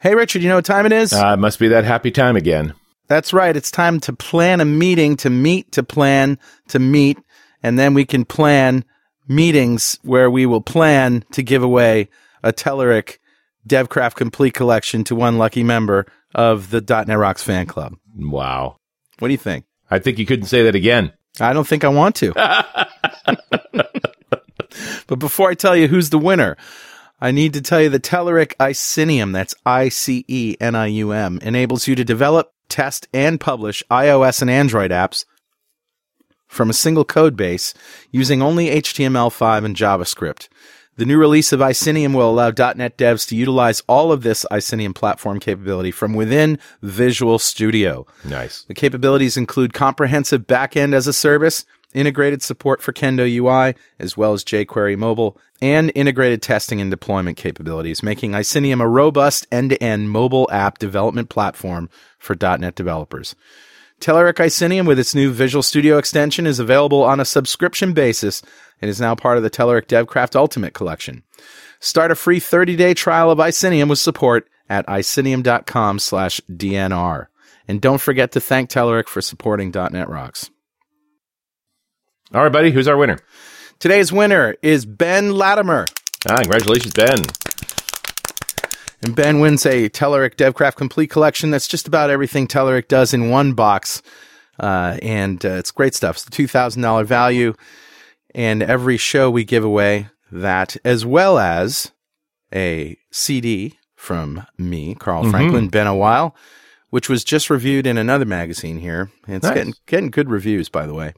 [0.00, 1.12] Hey, Richard, you know what time it is?
[1.12, 2.74] Uh, it must be that happy time again.
[3.06, 3.56] That's right.
[3.56, 7.18] It's time to plan a meeting, to meet, to plan, to meet,
[7.62, 8.84] and then we can plan
[9.28, 12.08] meetings where we will plan to give away
[12.42, 13.18] a Telerik
[13.66, 17.96] DevCraft Complete collection to one lucky member of the .NET Rocks fan club.
[18.16, 18.76] Wow.
[19.18, 19.64] What do you think?
[19.90, 21.12] I think you couldn't say that again.
[21.40, 22.32] I don't think I want to.
[25.06, 26.56] but before I tell you who's the winner,
[27.20, 31.12] I need to tell you the Telerik Icenium, that's I C E N I U
[31.12, 35.24] M, enables you to develop, test, and publish iOS and Android apps
[36.46, 37.74] from a single code base
[38.10, 40.48] using only HTML5 and JavaScript.
[40.96, 44.94] The new release of Icenium will allow .NET devs to utilize all of this Icenium
[44.94, 48.06] platform capability from within Visual Studio.
[48.24, 48.62] Nice.
[48.62, 54.32] The capabilities include comprehensive backend as a service, integrated support for Kendo UI, as well
[54.32, 60.48] as jQuery mobile, and integrated testing and deployment capabilities, making Icenium a robust end-to-end mobile
[60.52, 63.34] app development platform for .NET developers.
[64.00, 68.42] Telerik Icenium with its new Visual Studio extension is available on a subscription basis
[68.82, 71.22] and is now part of the Telerik DevCraft Ultimate Collection.
[71.80, 77.26] Start a free 30-day trial of Icenium with support at icenium.com slash DNR.
[77.68, 80.50] And don't forget to thank Telerik for supporting .NET Rocks.
[82.32, 82.70] All right, buddy.
[82.70, 83.18] Who's our winner?
[83.78, 85.84] Today's winner is Ben Latimer.
[86.28, 87.22] Ah, congratulations, Ben.
[89.02, 91.50] And Ben wins a Telerik DevCraft Complete Collection.
[91.50, 94.02] That's just about everything Telerik does in one box.
[94.58, 96.16] Uh, and uh, it's great stuff.
[96.16, 97.54] It's the $2,000 value.
[98.34, 101.92] And every show we give away that, as well as
[102.52, 105.30] a CD from me, Carl Mm-hmm.
[105.30, 106.34] Franklin, been a while,
[106.94, 109.10] which was just reviewed in another magazine here.
[109.26, 109.54] And it's Nice.
[109.54, 111.12] getting, getting good reviews, by the way.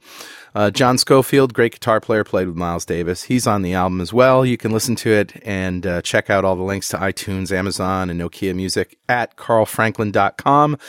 [0.55, 3.25] Uh, John Scofield, great guitar player, played with Miles Davis.
[3.25, 4.43] He's on the album as well.
[4.43, 8.09] You can listen to it and uh, check out all the links to iTunes, Amazon,
[8.09, 10.79] and Nokia Music at carlfranklin.com.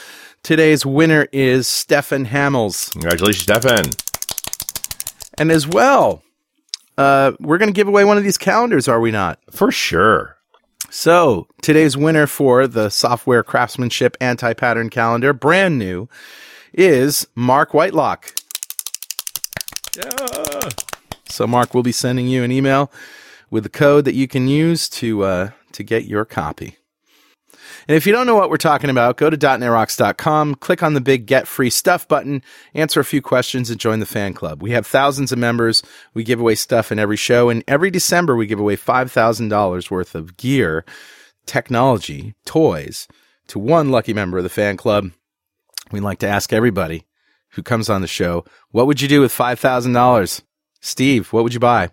[0.43, 2.91] Today's winner is Stefan Hamels.
[2.93, 3.91] Congratulations, Stefan.
[5.37, 6.23] And as well,
[6.97, 9.39] uh, we're going to give away one of these calendars, are we not?
[9.51, 10.38] For sure.
[10.91, 16.09] So today's winner for the software craftsmanship anti-pattern calendar, brand new,
[16.73, 18.33] is Mark Whitelock.
[19.97, 20.71] Yeah.
[21.27, 22.91] So Mark will be sending you an email
[23.51, 26.79] with the code that you can use to uh, to get your copy.
[27.87, 31.01] And if you don't know what we're talking about, go to .netrocks.com, click on the
[31.01, 32.43] big Get Free Stuff button,
[32.75, 34.63] answer a few questions, and join the fan club.
[34.63, 35.83] We have thousands of members.
[36.15, 40.15] We give away stuff in every show, and every December we give away $5,000 worth
[40.15, 40.85] of gear,
[41.47, 43.09] technology, toys
[43.49, 45.11] to one lucky member of the fan club.
[45.91, 47.05] We'd like to ask everybody
[47.51, 50.43] who comes on the show, what would you do with $5,000?
[50.81, 51.91] Steve, what would you buy?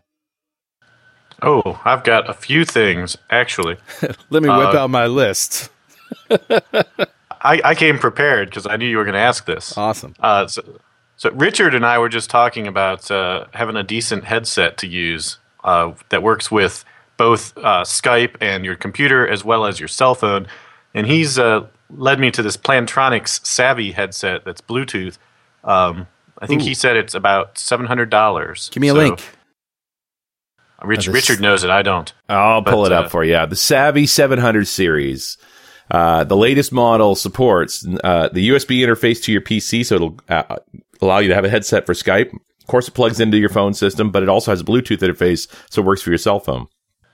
[1.42, 3.78] Oh, I've got a few things actually.
[4.30, 5.70] Let me whip Uh, out my list.
[6.30, 9.78] I, I came prepared because I knew you were going to ask this.
[9.78, 10.16] Awesome.
[10.20, 10.80] Uh, so,
[11.18, 15.38] so Richard and I were just talking about uh, having a decent headset to use
[15.64, 16.84] uh, that works with
[17.18, 20.48] both uh, Skype and your computer as well as your cell phone.
[20.94, 25.18] And he's uh, led me to this Plantronics Savi headset that's Bluetooth.
[25.64, 26.08] Um,
[26.40, 26.66] I think Ooh.
[26.66, 28.70] he said it's about seven hundred dollars.
[28.74, 29.24] Give me a link.
[30.86, 31.70] Rich, Richard knows it.
[31.70, 32.12] I don't.
[32.30, 33.34] I'll pull But, it up uh, for you.
[33.34, 35.38] The Savi 700 series.
[35.92, 40.56] Uh, the latest model supports uh, the USB interface to your PC, so it'll uh,
[41.02, 42.34] allow you to have a headset for Skype.
[42.34, 45.48] Of course, it plugs into your phone system, but it also has a Bluetooth interface,
[45.70, 46.68] so it works for your cell phone.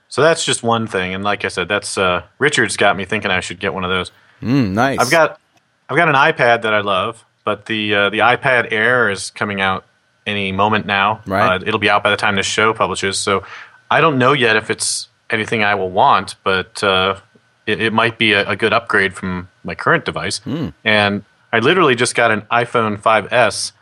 [0.08, 1.14] So that's just one thing.
[1.14, 3.90] And like I said, that's uh, Richard's got me thinking I should get one of
[3.90, 4.10] those.
[4.40, 4.98] Mm, nice.
[4.98, 5.40] I've got
[5.88, 9.60] I've got an iPad that I love, but the uh, the iPad Air is coming
[9.60, 9.84] out
[10.26, 11.20] any moment now.
[11.26, 11.56] Right.
[11.56, 13.18] Uh, it'll be out by the time this show publishes.
[13.18, 13.44] So
[13.90, 17.18] I don't know yet if it's anything I will want, but uh,
[17.66, 20.40] it, it might be a, a good upgrade from my current device.
[20.84, 23.72] And I literally just got an iPhone 5S,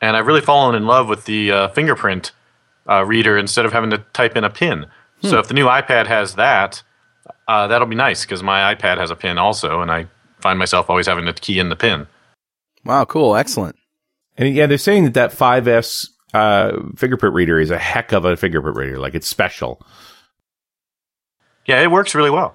[0.00, 2.32] and I've really fallen in love with the uh, fingerprint
[2.88, 4.86] uh, reader instead of having to type in a pin.
[5.22, 6.82] So if the new iPad has that,
[7.48, 10.06] uh, that'll be nice because my iPad has a pin also, and I
[10.40, 12.06] find myself always having to key in the pin.
[12.84, 13.74] wow, cool, excellent.
[14.38, 18.36] And yeah, they're saying that that 5S uh, fingerprint reader is a heck of a
[18.36, 18.98] fingerprint reader.
[18.98, 19.80] Like it's special.
[21.66, 22.54] Yeah, it works really well.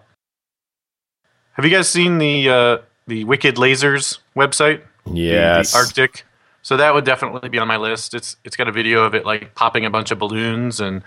[1.54, 4.82] Have you guys seen the uh, the Wicked Lasers website?
[5.06, 5.74] The- Yes.
[5.74, 6.26] the Arctic.
[6.62, 8.14] So that would definitely be on my list.
[8.14, 11.04] It's it's got a video of it like popping a bunch of balloons and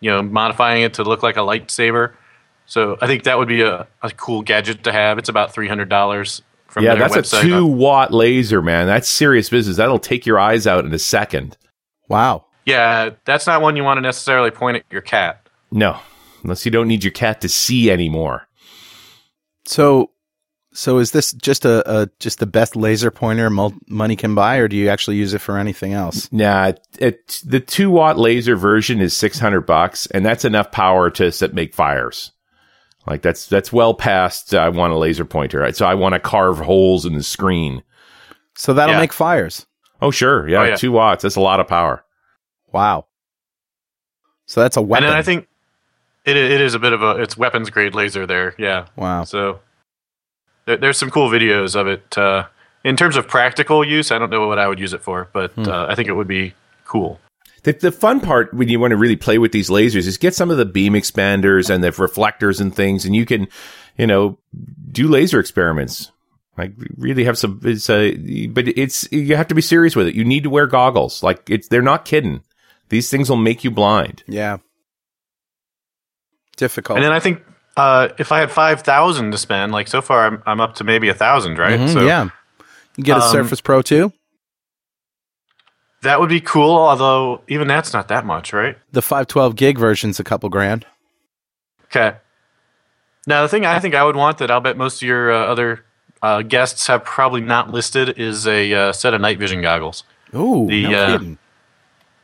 [0.00, 2.14] you know modifying it to look like a lightsaber.
[2.66, 5.18] So I think that would be a, a cool gadget to have.
[5.18, 6.42] It's about three hundred dollars
[6.76, 7.38] from yeah, their that's website.
[7.38, 8.86] a two watt laser, man.
[8.86, 9.78] That's serious business.
[9.78, 11.56] That'll take your eyes out in a second.
[12.10, 12.44] Wow.
[12.66, 15.48] yeah, that's not one you want to necessarily point at your cat.
[15.70, 15.98] No,
[16.42, 18.46] unless you don't need your cat to see anymore.
[19.64, 20.10] So,
[20.74, 24.58] so is this just a, a just the best laser pointer mul- money can buy,
[24.58, 26.30] or do you actually use it for anything else?
[26.30, 31.08] Nah, it, the two watt laser version is six hundred bucks, and that's enough power
[31.12, 32.32] to set, make fires.
[33.06, 34.54] Like that's that's well past.
[34.54, 35.76] uh, I want a laser pointer, Right?
[35.76, 37.82] so I want to carve holes in the screen.
[38.56, 39.00] So that'll Yeah.
[39.00, 39.66] make fires.
[40.02, 40.76] Oh sure, yeah, Oh, yeah.
[40.76, 41.22] two watts.
[41.22, 42.04] That's a lot of power.
[42.72, 43.06] Wow.
[44.46, 45.04] So that's a weapon.
[45.04, 45.46] And then I think
[46.24, 48.54] it it is a bit of a it's weapons grade laser there.
[48.58, 48.86] Yeah.
[48.96, 49.24] wow.
[49.24, 49.60] So
[50.66, 52.16] there, there's some cool videos of it.
[52.18, 52.46] Uh,
[52.84, 55.52] in terms of practical use, I don't know what I would use it for, but
[55.52, 55.68] Hmm.
[55.68, 57.20] uh, I think it would be cool.
[57.66, 60.34] The, the fun part when you want to really play with these lasers is get
[60.36, 63.48] some of the beam expanders and the reflectors and things, and you can,
[63.98, 64.38] you know,
[64.92, 66.12] do laser experiments.
[66.56, 67.60] Like really have some.
[67.64, 70.14] It's a, but it's you have to be serious with it.
[70.14, 71.22] You need to wear goggles.
[71.22, 72.42] Like it's they're not kidding.
[72.88, 74.22] These things will make you blind.
[74.28, 74.58] Yeah.
[76.56, 76.96] Difficult.
[76.98, 77.42] And then I think
[77.76, 80.84] uh, if I had five thousand to spend, like so far, I'm I'm up to
[80.84, 81.78] maybe a thousand, right?
[81.80, 82.28] Mhm, So yeah.
[82.96, 84.10] You get a um, Surface Pro 2.
[86.02, 86.76] That would be cool.
[86.76, 88.76] Although even that's not that much, right?
[88.92, 90.86] The 512 gig version's a couple grand.
[91.86, 92.16] Okay.
[93.26, 95.46] Now the thing I think I would want that I'll bet most of your uh,
[95.46, 95.84] other
[96.22, 100.04] uh, guests have probably not listed is a uh, set of night vision goggles.
[100.34, 101.38] Ooh, The, no uh, kidding.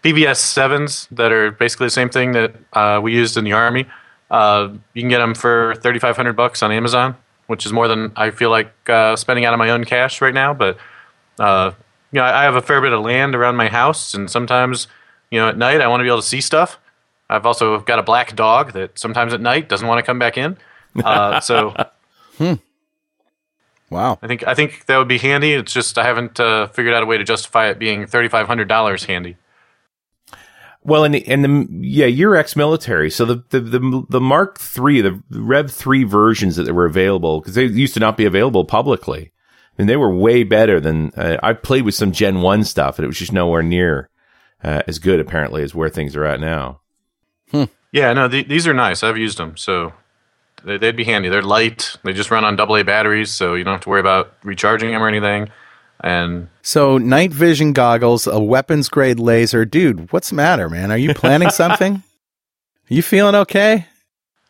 [0.02, 3.86] PVS sevens that are basically the same thing that uh, we used in the army.
[4.30, 7.14] Uh, you can get them for thirty five hundred bucks on Amazon,
[7.46, 10.34] which is more than I feel like uh, spending out of my own cash right
[10.34, 10.54] now.
[10.54, 10.78] But
[11.38, 11.72] uh,
[12.12, 14.86] you know, I have a fair bit of land around my house, and sometimes
[15.30, 16.78] you know at night I want to be able to see stuff.
[17.28, 20.36] I've also got a black dog that sometimes at night doesn't want to come back
[20.36, 20.56] in.
[21.02, 21.74] Uh, so
[23.92, 24.18] Wow.
[24.22, 25.52] I think I think that would be handy.
[25.52, 28.46] It's just I haven't uh, figured out a way to justify it being thirty five
[28.46, 29.36] hundred dollars handy.
[30.82, 35.00] Well, and the, and the yeah, you're ex-military, so the the the, the Mark three,
[35.02, 39.30] the Rev three versions that were available because they used to not be available publicly,
[39.78, 43.04] and they were way better than uh, I played with some Gen one stuff, and
[43.04, 44.08] it was just nowhere near
[44.62, 46.80] uh, as good apparently as where things are at now.
[47.94, 49.02] Yeah, no, th- these are nice.
[49.02, 49.92] I've used them, so
[50.64, 51.28] they- they'd be handy.
[51.28, 51.96] They're light.
[52.04, 55.02] They just run on AA batteries, so you don't have to worry about recharging them
[55.02, 55.50] or anything.
[56.00, 59.64] And So night vision goggles, a weapons grade laser.
[59.66, 60.90] Dude, what's the matter, man?
[60.90, 61.96] Are you planning something?
[61.96, 63.86] Are you feeling okay?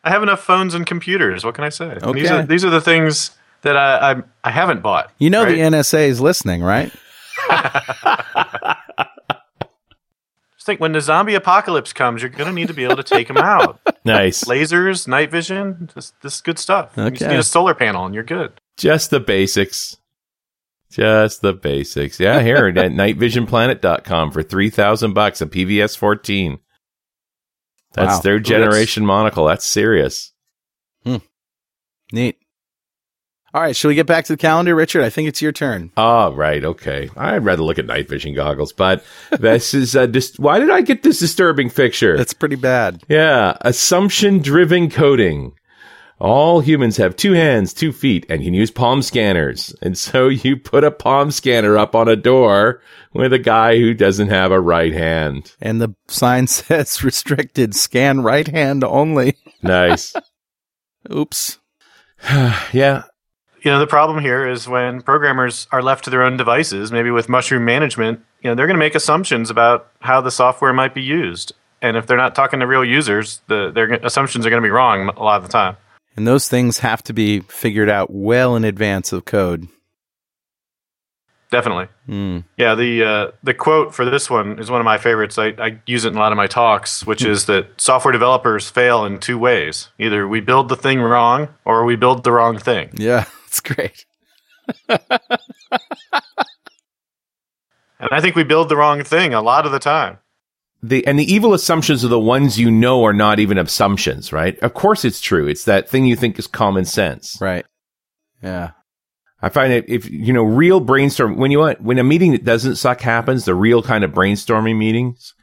[0.05, 1.45] I have enough phones and computers.
[1.45, 1.95] What can I say?
[1.95, 2.29] These Okay.
[2.29, 3.33] are these are the things
[3.63, 5.11] that I I, I haven't bought.
[5.19, 5.53] You know right?
[5.55, 6.93] the NSA is listening, right?
[10.55, 13.27] Just think when the zombie apocalypse comes, you're gonna need to be able to take
[13.29, 13.81] them out.
[14.05, 16.91] Nice, Lasers, night vision, this this is good stuff.
[16.97, 17.33] You just Okay.
[17.33, 18.61] need a solar panel and you're good.
[18.77, 19.97] just the basics.
[20.91, 22.19] Just the basics.
[22.19, 26.59] Yeah, here at nightvisionplanet.com for 3000 bucks a PVS 14.
[27.95, 28.21] That's Wow.
[28.23, 29.47] their generation monocle.
[29.47, 30.33] That's serious.
[31.05, 31.19] Hmm.
[32.11, 32.39] Neat.
[33.55, 35.03] All right, shall we get back to the calendar, Richard?
[35.03, 35.91] I think it's your turn.
[35.97, 36.65] Oh, right.
[36.65, 37.11] Okay.
[37.17, 39.05] I'd rather look at night vision goggles, but
[39.39, 42.17] this is a dis- why did I get this disturbing picture?
[42.17, 43.03] That's pretty bad.
[43.09, 43.59] yeah.
[43.61, 45.53] Assumption driven coding.
[46.19, 49.75] All humans have two hands, two feet, and can use palm scanners.
[49.83, 52.81] And so you put a palm scanner up on a door
[53.13, 55.55] with a guy who doesn't have a right hand.
[55.61, 59.37] And the sign says restricted, scan right hand only.
[59.63, 60.15] Nice.
[61.13, 61.59] Oops.
[62.73, 63.03] yeah.
[63.63, 67.13] You know, the problem here is when programmers are left to their own devices, maybe
[67.13, 70.95] with mushroom management, you know, they're going to make assumptions about how the software might
[70.95, 71.53] be used.
[71.81, 74.71] And if they're not talking to real users, the, their assumptions are going to be
[74.71, 75.77] wrong a lot of the time.
[76.17, 79.69] And those things have to be figured out well in advance of code.
[81.53, 81.89] Definitely.
[82.07, 82.39] Hmm.
[82.57, 85.39] Yeah, the uh, the quote for this one is one of my favorites.
[85.39, 88.71] I, I use it in a lot of my talks, which is that software developers
[88.71, 92.57] fail in two ways: either we build the thing wrong, or we build the wrong
[92.57, 92.89] thing.
[92.95, 94.07] Yeah, it's great.
[98.03, 100.19] And I think we build the wrong thing a lot of the time.
[100.83, 104.59] The, and the evil assumptions are the ones you know are not even assumptions, right?
[104.59, 105.47] Of course it's true.
[105.47, 107.39] It's that thing you think is common sense.
[107.41, 107.65] Right.
[108.43, 108.73] Yeah.
[109.41, 112.45] I find that if you know real brainstorm when you want when a meeting that
[112.45, 115.35] doesn't suck happens, the real kind of brainstorming meetings,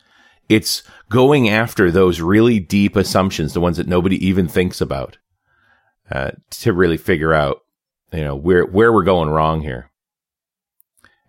[0.50, 5.18] it's going after those really deep assumptions, the ones that nobody even thinks about,
[6.12, 7.62] uh, to really figure out
[8.14, 9.90] you know where where we're going wrong here.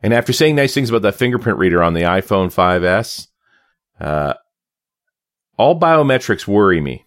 [0.02, 3.28] And after saying nice things about that fingerprint reader on the iPhone 5s,
[4.00, 4.32] uh,
[5.58, 7.04] all biometrics worry me.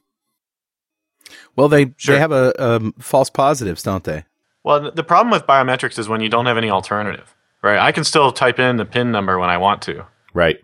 [1.56, 2.14] Well, they Sure.
[2.16, 4.26] they have a um, false positives, don't they?
[4.64, 7.80] Well, the problem with biometrics is when you don't have any alternative, right?
[7.80, 10.06] I can still type in the PIN number when I want to.
[10.34, 10.60] Right.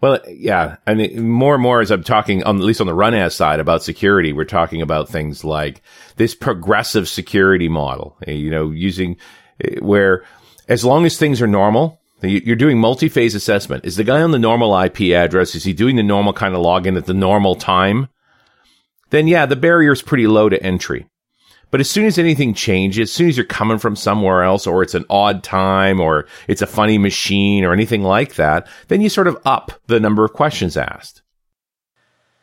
[0.00, 0.76] Well, yeah.
[0.86, 3.60] I mean, more and more as I'm talking, on, at least on the RunAs side
[3.60, 5.82] about security, we're talking about things like
[6.16, 9.16] this progressive security model, eh, you know, using
[9.62, 10.24] eh, where
[10.68, 13.84] as long as things are normal, you- you're doing multi-phase assessment.
[13.84, 15.54] Is the guy on the normal IP address?
[15.54, 18.08] Is he doing the normal kind of login at the normal time?
[19.10, 21.06] Then yeah, the barrier is pretty low to entry.
[21.70, 24.82] But as soon as anything changes, as soon as you're coming from somewhere else, or
[24.82, 29.08] it's an odd time, or it's a funny machine, or anything like that, then you
[29.08, 31.22] sort of up the number of questions asked.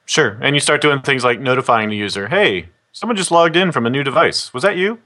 [0.05, 0.37] Sure.
[0.41, 3.85] And you start doing things like notifying the user, hey, someone just logged in from
[3.85, 4.53] a new device.
[4.53, 4.99] Was that you?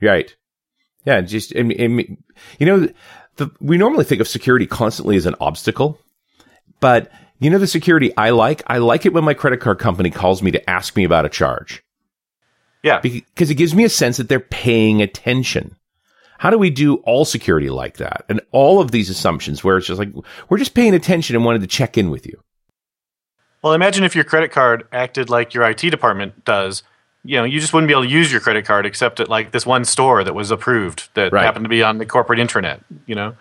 [0.00, 0.34] Right.
[1.04, 1.20] Yeah.
[1.22, 2.22] Just, I mean,
[2.58, 2.88] you know,
[3.36, 5.98] the, we normally think of security constantly as an obstacle,
[6.78, 10.10] but you know, the security I like, I like it when my credit card company
[10.10, 11.82] calls me to ask me about a charge.
[12.86, 13.00] Yeah.
[13.00, 15.74] because it gives me a sense that they're paying attention.
[16.38, 18.24] How do we do all security like that?
[18.28, 20.10] And all of these assumptions where it's just like,
[20.48, 22.38] we're just paying attention and wanted to check in with you.
[23.62, 26.82] Well, imagine if your credit card acted like your IT department does.
[27.24, 29.50] You know, you just wouldn't be able to use your credit card except at like
[29.50, 31.44] this one store that was approved that Right.
[31.44, 33.34] happened to be on the corporate intranet, you know?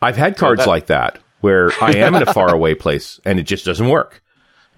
[0.00, 3.42] I've had cards that- like that where I am in a faraway place and it
[3.42, 4.22] just doesn't work.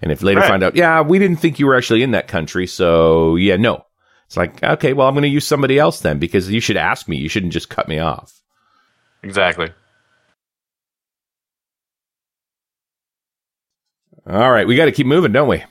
[0.03, 0.49] And if later right.
[0.49, 3.85] find out, yeah, we didn't think you were actually in that country, so yeah, no.
[4.25, 7.07] It's like, okay, well, I'm going to use somebody else then because you should ask
[7.07, 7.15] me.
[7.15, 8.41] You shouldn't just cut me off.
[9.23, 9.69] Exactly.
[14.27, 15.63] All right, we got to keep moving, don't we?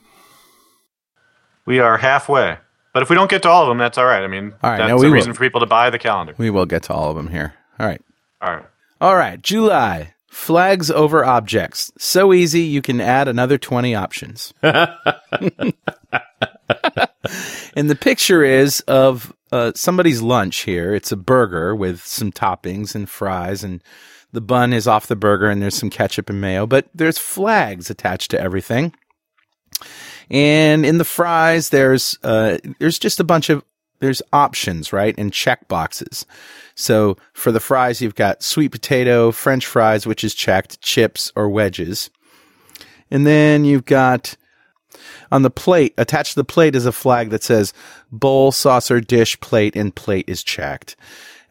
[1.66, 2.57] We are halfway.
[2.95, 4.22] But if we don't get to all of them, that's all right.
[4.22, 5.37] I mean, all right, that's we a reason will.
[5.37, 6.35] for people to buy the calendar.
[6.39, 7.53] We will get to all of them here.
[7.78, 8.01] All right.
[8.41, 8.66] All right.
[8.99, 10.14] All right, July.
[10.33, 11.93] Flags over objects.
[11.99, 14.55] So easy, you can add another 20 options.
[14.62, 14.89] and
[17.74, 20.95] the picture is of uh, somebody's lunch here.
[20.95, 23.85] It's a burger with some toppings and fries, and
[24.33, 27.91] the bun is off the burger, and there's some ketchup and mayo, but there's flags
[27.91, 28.95] attached to everything.
[30.30, 33.62] And in the fries, there's uh, there's just a bunch of
[34.03, 36.27] there's options, right, and check boxes.
[36.75, 41.49] So for the fries, you've got sweet potato, French fries, which is checked, chips or
[41.49, 42.11] wedges,
[43.13, 44.37] and then you've got
[45.31, 47.73] on the plate attached to the plate is a flag that says
[48.11, 50.97] bowl, saucer, dish, plate, and plate is checked.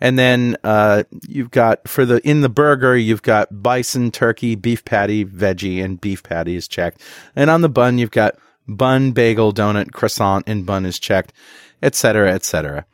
[0.02, 4.84] And then uh, you've got for the in the burger, you've got bison, turkey, beef
[4.84, 7.02] patty, veggie, and beef patty is checked.
[7.34, 8.36] And on the bun, you've got
[8.68, 11.34] bun, bagel, donut, croissant, and bun is checked,
[11.82, 12.86] etc., etc.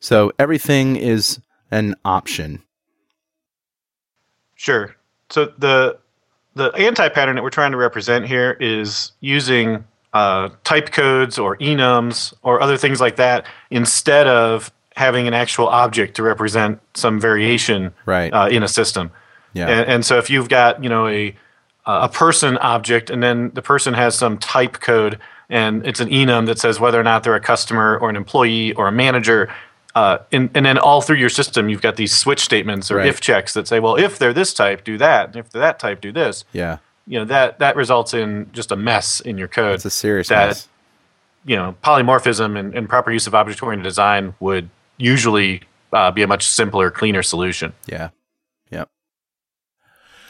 [0.00, 2.62] So everything is an option.
[4.54, 4.94] Sure.
[5.30, 5.98] So the
[6.54, 11.56] the anti pattern that we're trying to represent here is using uh, type codes or
[11.58, 17.20] enums or other things like that instead of having an actual object to represent some
[17.20, 18.32] variation Right.
[18.32, 19.12] uh, in a system.
[19.52, 19.68] Yeah.
[19.68, 21.34] And, and so if you've got you know a
[21.86, 25.18] a person object and then the person has some type code
[25.48, 28.72] and it's an enum that says whether or not they're a customer or an employee
[28.74, 29.52] or a manager.
[29.94, 33.08] Uh, and, and then all through your system, you've got these switch statements or Right.
[33.08, 35.28] if checks that say, well, if they're this type, do that.
[35.28, 36.44] And if they're that type, do this.
[36.52, 36.78] Yeah.
[37.06, 39.76] You know that that results in just a mess in your code.
[39.76, 40.68] It's a serious that, mess.
[41.46, 44.68] You know, polymorphism and, and proper use of object-oriented design would
[44.98, 45.62] usually
[45.94, 47.72] uh, be a much simpler, cleaner solution.
[47.86, 48.10] Yeah.
[48.70, 48.90] Yep.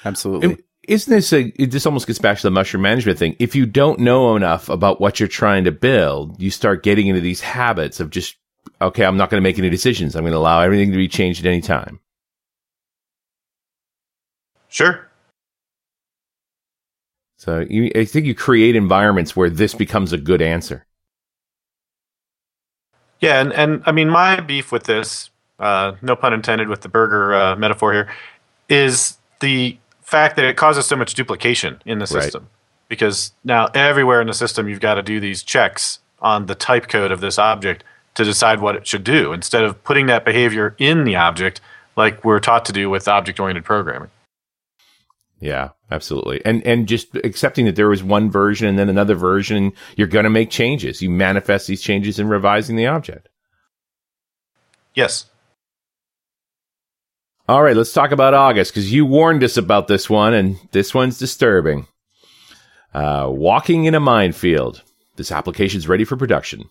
[0.05, 0.51] Absolutely.
[0.51, 3.37] And Isn't this a, it this almost gets back to the mushroom management thing?
[3.39, 7.21] If you don't know enough about what you're trying to build, you start getting into
[7.21, 8.37] these habits of just,
[8.81, 10.17] okay, I'm not going to make any decisions.
[10.17, 12.01] I'm going to allow everything to be changed at any time.
[14.71, 15.07] Sure.
[17.37, 20.87] So you, I think you create environments where this becomes a good answer.
[23.21, 25.29] Yeah, and, and I mean, my beef with this,
[25.59, 28.09] uh, no pun intended with the burger uh, metaphor here,
[28.71, 29.77] is the
[30.09, 32.23] fact that it causes so much duplication in the Right.
[32.23, 32.49] system.
[32.89, 36.89] Because now everywhere in the system, you've got to do these checks on the type
[36.89, 37.85] code of this object
[38.15, 41.61] to decide what it should do instead of putting that behavior in the object
[41.95, 44.09] like we're taught to do with object oriented programming.
[45.41, 46.41] Yeah, absolutely.
[46.45, 50.25] And and just accepting that there was one version and then another version, you're going
[50.25, 51.03] to make changes.
[51.03, 53.29] You manifest these changes in revising the object.
[54.95, 55.27] Yes.
[57.49, 60.93] All right, let's talk about August because you warned us about this one, and this
[60.95, 61.87] one's disturbing.
[62.93, 64.83] Uh, walking in a minefield.
[65.17, 66.69] This application's ready for production.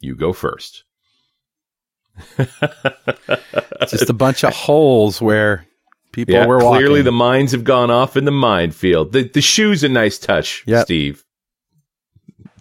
[0.00, 0.84] You go first.
[3.88, 5.66] Just a bunch of holes where
[6.12, 6.78] people Yeah, were walking.
[6.78, 9.12] clearly the mines have gone off in the minefield.
[9.12, 10.84] The the shoe's a nice touch, Yep.
[10.86, 11.24] Steve.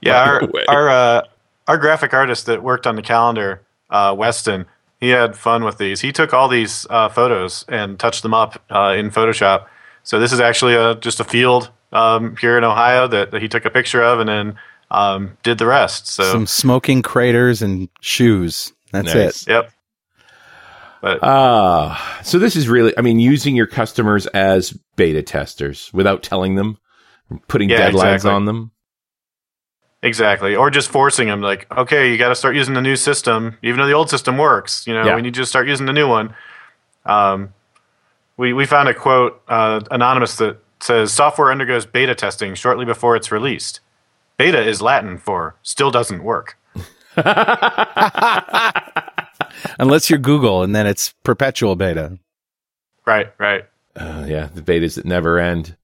[0.01, 1.21] Yeah, By our our uh,
[1.67, 4.65] our graphic artist that worked on the calendar, uh, Weston,
[4.99, 6.01] he had fun with these.
[6.01, 9.67] He took all these uh, photos and touched them up uh, in Photoshop.
[10.03, 13.47] So this is actually a, just a field um, here in Ohio that, that he
[13.47, 14.55] took a picture of and then
[14.89, 16.07] um, did the rest.
[16.07, 18.73] So some smoking craters and shoes.
[18.91, 19.43] That's Nice.
[19.43, 19.49] it.
[19.51, 19.71] yep.
[21.01, 26.23] But Ah, so this is really, I mean, using your customers as beta testers without
[26.23, 26.77] telling them,
[27.47, 28.31] putting Yeah, deadlines exactly.
[28.31, 28.71] on them.
[30.03, 30.55] Exactly.
[30.55, 33.79] Or just forcing them like, okay, you got to start using the new system, even
[33.79, 34.85] though the old system works.
[34.85, 35.15] You know, Yeah.
[35.15, 36.35] we need you to start using the new one.
[37.05, 37.53] Um,
[38.37, 43.15] we, we found a quote, uh, anonymous, that says software undergoes beta testing shortly before
[43.15, 43.79] it's released.
[44.37, 46.57] Beta is Latin for still doesn't work.
[49.79, 52.19] Unless you're Google and then it's perpetual beta.
[53.05, 53.65] Right, right.
[53.95, 55.75] Uh, yeah, the betas that never end.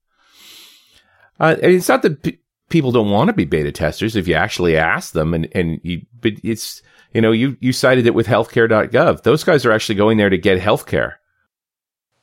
[1.40, 2.38] Uh, and it's not that p-
[2.74, 6.06] people don't want to be beta testers if you actually ask them, and and you,
[6.20, 6.82] but it's
[7.14, 9.24] you know you you cited it with healthcare.gov.
[9.24, 11.14] Those guys are actually going there to get healthcare.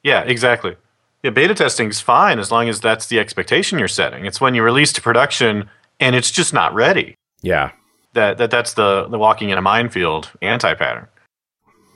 [0.03, 0.77] Yeah, exactly.
[1.23, 4.27] Yeah, beta testing is fine as long as that's the expectation you're setting.
[4.27, 5.71] It's when you release to production
[6.01, 7.15] and it's just not ready.
[7.43, 7.73] Yeah.
[8.15, 11.07] That, that that's the, the walking in a minefield anti pattern.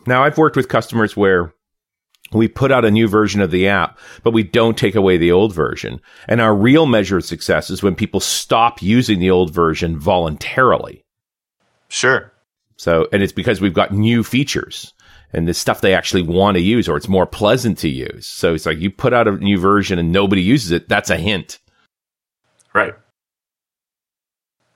[0.06, 1.54] Now I've worked with customers where
[2.38, 5.32] we put out a new version of the app, but we don't take away the
[5.32, 6.00] old version.
[6.28, 11.04] And our real measure of success is when people stop using the old version voluntarily.
[11.88, 12.32] Sure.
[12.76, 14.92] So, and it's because we've got new features
[15.32, 18.26] and the stuff they actually want to use or it's more pleasant to use.
[18.26, 20.88] So it's like you put out a new version and nobody uses it.
[20.88, 21.58] That's a hint.
[22.72, 22.94] Right.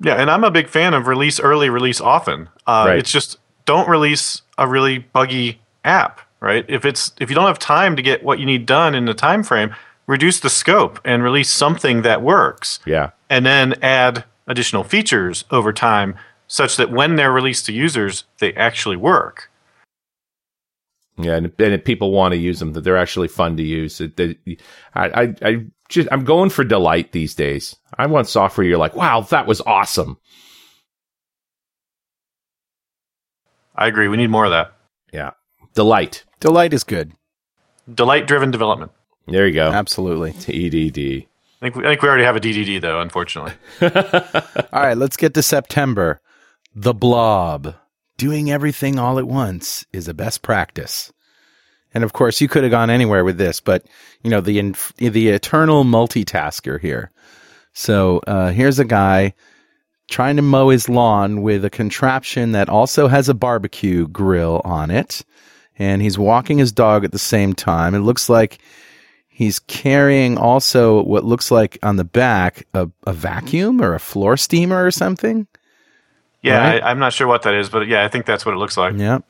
[0.01, 2.49] Yeah, and I'm a big fan of release early, release often.
[2.67, 2.99] Uh, Right.
[2.99, 6.64] It's just don't release a really buggy app, right?
[6.68, 9.14] If it's if you don't have time to get what you need done in the
[9.14, 9.74] time frame,
[10.07, 13.11] reduce the scope and release something that works, Yeah.
[13.28, 16.16] and then add additional features over time,
[16.47, 19.51] such that when they're released to users, they actually work.
[21.20, 23.99] Yeah, and, and if people want to use them, that they're actually fun to use.
[23.99, 24.39] They,
[24.95, 27.74] I, I, I just, I'm going for delight these days.
[27.99, 30.18] I want software you're like, wow, that was awesome.
[33.74, 34.09] I agree.
[34.09, 34.72] We need more of that.
[35.12, 35.30] Yeah,
[35.79, 36.24] delight.
[36.41, 37.12] Delight is good.
[37.95, 38.91] Delight-driven development.
[39.29, 39.70] There you go.
[39.70, 40.33] Absolutely.
[40.33, 41.26] TDD.
[41.61, 43.53] I think we, I think we already have a DDD though, unfortunately.
[43.81, 46.20] All right, let's get to September.
[46.74, 47.76] The Blob.
[48.16, 51.12] Doing everything all at once is a best practice.
[51.95, 53.87] And of course, you could have gone anywhere with this, but
[54.24, 57.12] you know the inf- the eternal multitasker here.
[57.72, 59.35] So uh, here's a guy
[60.11, 64.91] trying to mow his lawn with a contraption that also has a barbecue grill on
[64.91, 65.24] it,
[65.79, 67.95] and he's walking his dog at the same time.
[67.95, 68.59] It looks like
[69.29, 74.37] he's carrying also what looks like on the back a, a vacuum or a floor
[74.37, 75.47] steamer or something.
[76.43, 76.83] Yeah, Right.
[76.83, 78.76] I, I'm not sure what that is, but yeah, I think that's what it looks
[78.76, 78.95] like.
[78.97, 79.20] Yeah.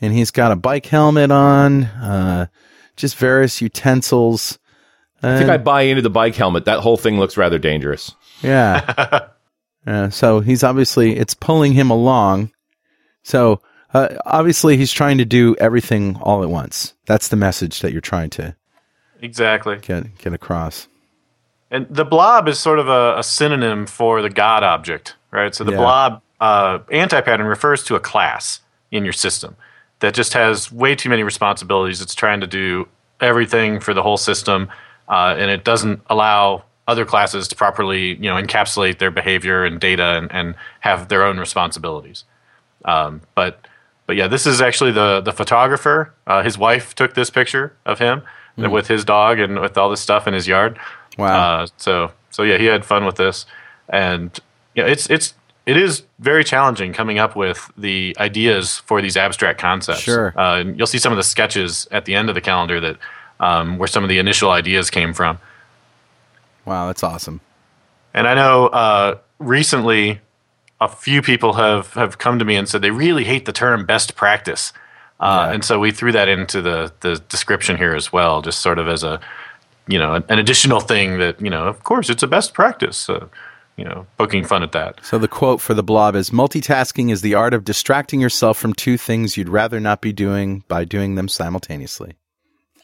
[0.00, 2.46] And he's got a bike helmet on, uh,
[2.96, 4.58] just various utensils.
[5.22, 6.66] I think I buy into the bike helmet.
[6.66, 8.14] That whole thing looks rather dangerous.
[8.42, 9.28] Yeah.
[9.86, 12.52] uh, so he's obviously, it's pulling him along.
[13.22, 13.60] So
[13.96, 16.94] uh, obviously he's trying to do everything all at once.
[17.06, 18.54] That's the message that you're trying to
[19.22, 19.78] Exactly.
[19.78, 20.88] get, get across.
[21.70, 25.54] And the blob is sort of a, a synonym for the God object, right?
[25.54, 25.78] So the Yeah.
[25.78, 29.56] blob uh, anti-pattern refers to a class in your system
[30.00, 32.02] that just has way too many responsibilities.
[32.02, 32.86] It's trying to do
[33.20, 34.68] everything for the whole system,
[35.08, 39.80] uh, and it doesn't allow other classes to properly, you know, encapsulate their behavior and
[39.80, 42.24] data and, and have their own responsibilities.
[42.84, 43.66] Um, but
[44.06, 46.12] but yeah, this is actually the the photographer.
[46.26, 48.22] Uh, his wife took this picture of him
[48.56, 50.78] with his dog and with all this stuff in his yard.
[51.18, 51.60] Wow.
[51.60, 53.46] Uh, so so yeah, he had fun with this,
[53.88, 54.38] and
[54.74, 55.34] yeah, it's it's
[55.66, 60.00] it is very challenging coming up with the ideas for these abstract concepts.
[60.00, 60.32] Sure.
[60.38, 62.96] Uh, you'll see some of the sketches at the end of the calendar that
[63.40, 65.38] um, where some of the initial ideas came from.
[66.64, 66.86] wow.
[66.86, 67.40] That's awesome.
[68.14, 70.20] And I know uh, recently
[70.80, 73.86] a few people have, have come to me and said they really hate the term
[73.86, 74.72] best practice.
[75.18, 78.78] Uh, And so we threw that into the, the description here as well, just sort
[78.78, 79.18] of as a,
[79.88, 83.08] you know, an, an additional thing that, you know, of course it's a best practice,
[83.08, 83.26] uh,
[83.78, 85.00] you know, poking fun at that.
[85.02, 88.74] So the quote for the blob is multitasking is the art of distracting yourself from
[88.74, 92.16] two things you'd rather not be doing by doing them simultaneously.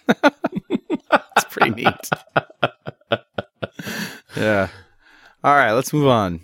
[0.08, 2.10] It's pretty neat.
[4.36, 4.68] yeah.
[5.44, 6.40] All right, let's move on.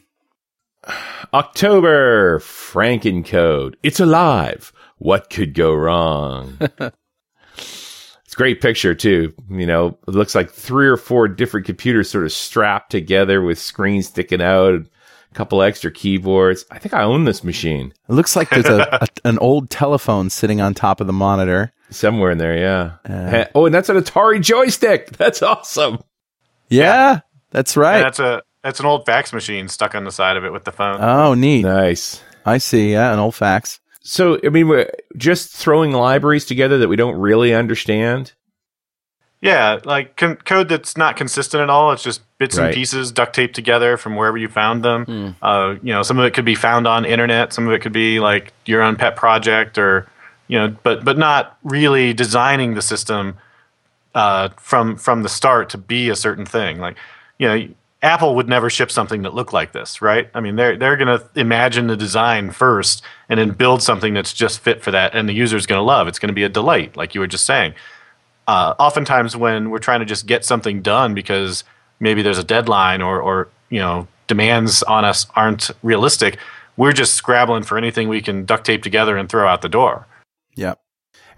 [1.35, 3.75] October, Frankencode.
[3.83, 4.73] It's alive.
[4.99, 6.59] What could go wrong?
[7.57, 9.33] it's a great picture too.
[9.51, 13.59] You know, it looks like three or four different computers sort of strapped together with
[13.59, 16.65] screens sticking out, a couple extra keyboards.
[16.71, 20.31] I think I own this machine It looks like there's a, a an old telephone
[20.31, 21.73] sitting on top of the monitor.
[21.91, 22.57] somewhere in there.
[22.59, 22.93] Yeah.
[23.09, 25.17] Uh, ha- oh, and that's an Atari joystick.
[25.17, 25.99] That's awesome.
[26.71, 27.21] Yeah,
[27.51, 28.01] that's And right.
[28.03, 30.73] that's a that's an old fax machine stuck on the side of it with the
[30.73, 30.99] phone.
[31.01, 31.63] Oh, neat.
[31.63, 32.23] Nice.
[32.45, 32.93] I see.
[32.93, 33.81] Yeah, an old fax.
[34.01, 38.33] So, I mean, we're just throwing libraries together that we don't really understand.
[39.41, 41.93] Yeah, like con- code that's not consistent at all.
[41.93, 42.67] It's just bits Right.
[42.67, 45.05] and pieces duct taped together from wherever you found them.
[45.05, 45.29] Hmm.
[45.45, 47.53] Uh, you know, some of it could be found on internet.
[47.53, 50.09] Some of it could be like your own pet project, or
[50.49, 53.37] you know, but but not really designing the system
[54.15, 56.81] uh, from from the start to be a certain thing.
[56.81, 56.97] Like
[57.39, 57.69] you know,
[58.03, 60.31] Apple would never ship something that looked like this, right?
[60.35, 64.33] I mean, they're they're going to imagine the design first and then build something that's
[64.33, 66.07] just fit for that, and the user is going to love.
[66.07, 67.75] It's going to be a delight, like you were just saying
[68.49, 71.63] uh, oftentimes when we're trying to just get something done because
[72.01, 76.39] maybe there's a deadline or, or you know demands on us aren't realistic,
[76.77, 80.07] we're just scrabbling for anything we can duct tape together and throw out the door.
[80.55, 80.81] Yep.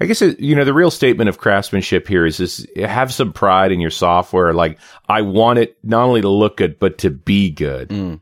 [0.01, 3.33] I guess it, you know the real statement of craftsmanship here is this: have some
[3.33, 4.55] pride in your software.
[4.55, 4.79] Like
[5.09, 8.21] I want it not only to look good but to be good, Mm.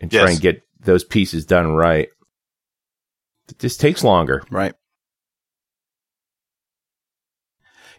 [0.00, 2.08] and try and get those pieces done right.
[3.48, 4.42] It just takes longer.
[4.50, 4.74] Right.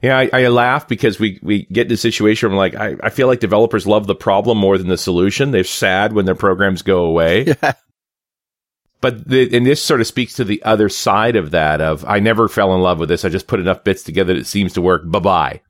[0.02, 3.08] Yeah, I, I laugh because we, we get in a situation where I'm like, I,
[3.08, 5.50] I feel like developers love the problem more than the solution.
[5.50, 7.56] They're sad when their programs go away.
[7.64, 7.74] Yeah.
[9.00, 12.20] But the, and this sort of speaks to the other side of that of I
[12.20, 13.24] never fell in love with this.
[13.24, 15.10] I just put enough bits together that it seems to work.
[15.10, 15.62] Bye bye.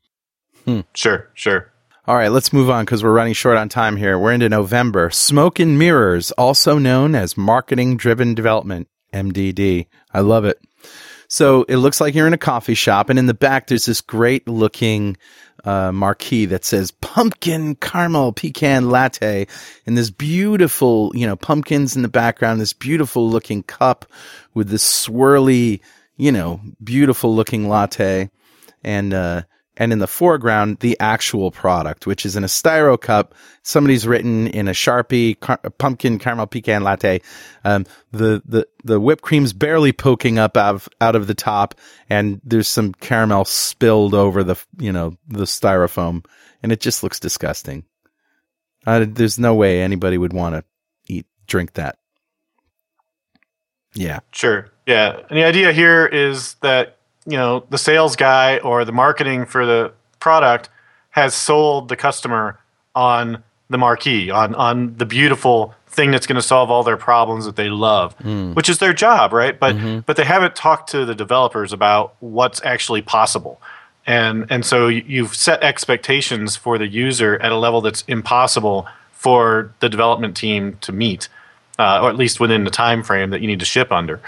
[0.66, 0.82] Hmm.
[0.94, 1.72] Sure, sure.
[2.08, 4.18] All right, let's move on because we're running short on time here.
[4.18, 5.10] We're into November.
[5.10, 9.88] Smoke and Mirrors, also known as Marketing Driven Development, MDD.
[10.14, 10.58] I love it.
[11.28, 14.00] So it looks like you're in a coffee shop, and in the back, there's this
[14.00, 15.18] great looking
[15.68, 19.46] uh, marquee that says pumpkin caramel pecan latte
[19.86, 24.06] and this beautiful, you know, pumpkins in the background, this beautiful looking cup
[24.54, 25.82] with this swirly,
[26.16, 28.30] you know, beautiful looking latte.
[28.82, 29.42] And, uh,
[29.78, 33.36] and in the foreground, the actual product, which is in a styro cup.
[33.64, 37.22] Somebody's written in a Sharpie car- pumpkin caramel pecan latte.
[37.64, 41.76] Um, the, the, the whipped cream's barely poking up out of, out of the top
[42.10, 46.26] and there's some caramel spilled over the, you know, the styrofoam
[46.64, 47.86] and it just looks disgusting.
[48.86, 50.64] Uh, there's no way anybody would want to
[51.14, 51.98] eat, drink that.
[53.94, 54.20] Yeah.
[54.32, 54.70] Sure.
[54.86, 55.22] Yeah.
[55.30, 56.97] And the idea here is that
[57.28, 60.70] you know the sales guy or the marketing for the product
[61.12, 62.60] has sold the customer
[62.96, 67.46] on the marquee on on the beautiful thing that's going to solve all their problems
[67.46, 68.56] that they love mm.
[68.56, 70.00] which is their job right but mm-hmm.
[70.00, 73.62] but they haven't talked to the developers about what's actually possible
[74.06, 79.74] and and so you've set expectations for the user at a level that's impossible for
[79.80, 81.28] the development team to meet
[81.80, 84.22] uh, or at least within the time frame that you need to ship under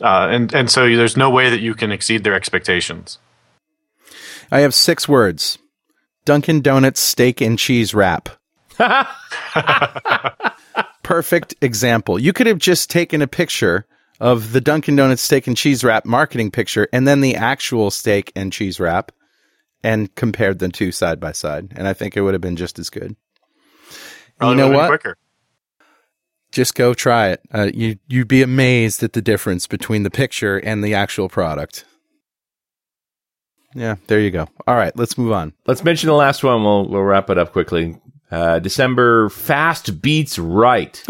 [0.00, 3.18] uh, and and so there's no way that you can exceed their expectations.
[4.50, 5.58] I have six words:
[6.24, 8.28] Dunkin' Donuts steak and cheese wrap.
[11.02, 12.18] Perfect example.
[12.18, 13.86] You could have just taken a picture
[14.20, 18.32] of the Dunkin' Donuts steak and cheese wrap marketing picture and then the actual steak
[18.36, 19.12] and cheese wrap
[19.82, 21.72] and compared the two side by side.
[21.76, 23.16] And I think it would have been just as good.
[24.42, 24.88] you know what?
[24.88, 25.16] Quicker
[26.52, 27.40] just go try it.
[27.52, 31.84] Uh, you you'd be amazed at the difference between the picture and the actual product.
[33.74, 34.48] Yeah, there you go.
[34.66, 35.52] All right, let's move on.
[35.66, 36.64] Let's mention the last one.
[36.64, 38.00] We'll we'll wrap it up quickly.
[38.30, 41.02] Uh, December fast beats right.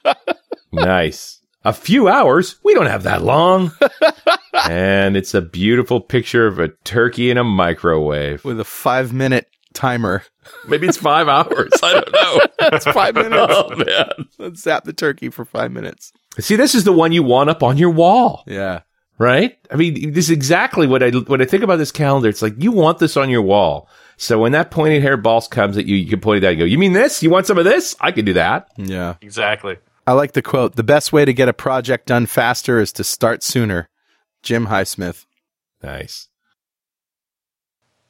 [0.72, 1.40] nice.
[1.62, 2.56] A few hours.
[2.64, 3.70] We don't have that long.
[4.68, 9.46] and it's a beautiful picture of a turkey in a microwave with a five minute
[9.74, 10.22] timer.
[10.66, 11.70] Maybe it's five hours.
[11.82, 12.40] I don't know.
[12.72, 13.52] it's five minutes.
[13.54, 16.12] Oh man, let's zap the turkey for five minutes.
[16.38, 18.44] See, this is the one you want up on your wall.
[18.46, 18.80] Yeah.
[19.18, 19.58] Right.
[19.70, 22.28] I mean, this is exactly what I when I think about this calendar.
[22.30, 23.86] It's like you want this on your wall.
[24.16, 26.58] So when that pointed hair boss comes at you, you can point it out and
[26.60, 27.22] go, "You mean this?
[27.22, 27.94] You want some of this?
[28.00, 29.16] I can do that." Yeah.
[29.20, 29.76] Exactly.
[30.06, 30.76] I like the quote.
[30.76, 33.90] The best way to get a project done faster is to start sooner.
[34.42, 35.26] Jim Highsmith.
[35.82, 36.29] Nice.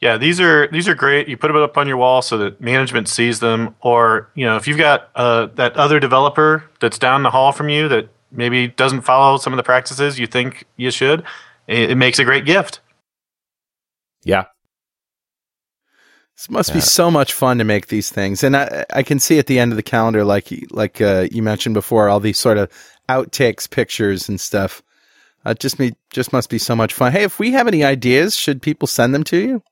[0.00, 1.28] Yeah, these are these are great.
[1.28, 4.56] You put them up on your wall so that management sees them, or you know,
[4.56, 8.68] if you've got uh, that other developer that's down the hall from you that maybe
[8.68, 11.22] doesn't follow some of the practices you think you should,
[11.66, 12.80] it, it makes a great gift.
[14.22, 14.44] Yeah,
[16.34, 16.76] this must yeah.
[16.76, 19.58] be so much fun to make these things, and I I can see at the
[19.58, 22.72] end of the calendar, like like uh, you mentioned before, all these sort of
[23.10, 24.82] outtakes, pictures, and stuff.
[25.44, 27.12] Uh, just me, just must be so much fun.
[27.12, 29.62] Hey, if we have any ideas, should people send them to you?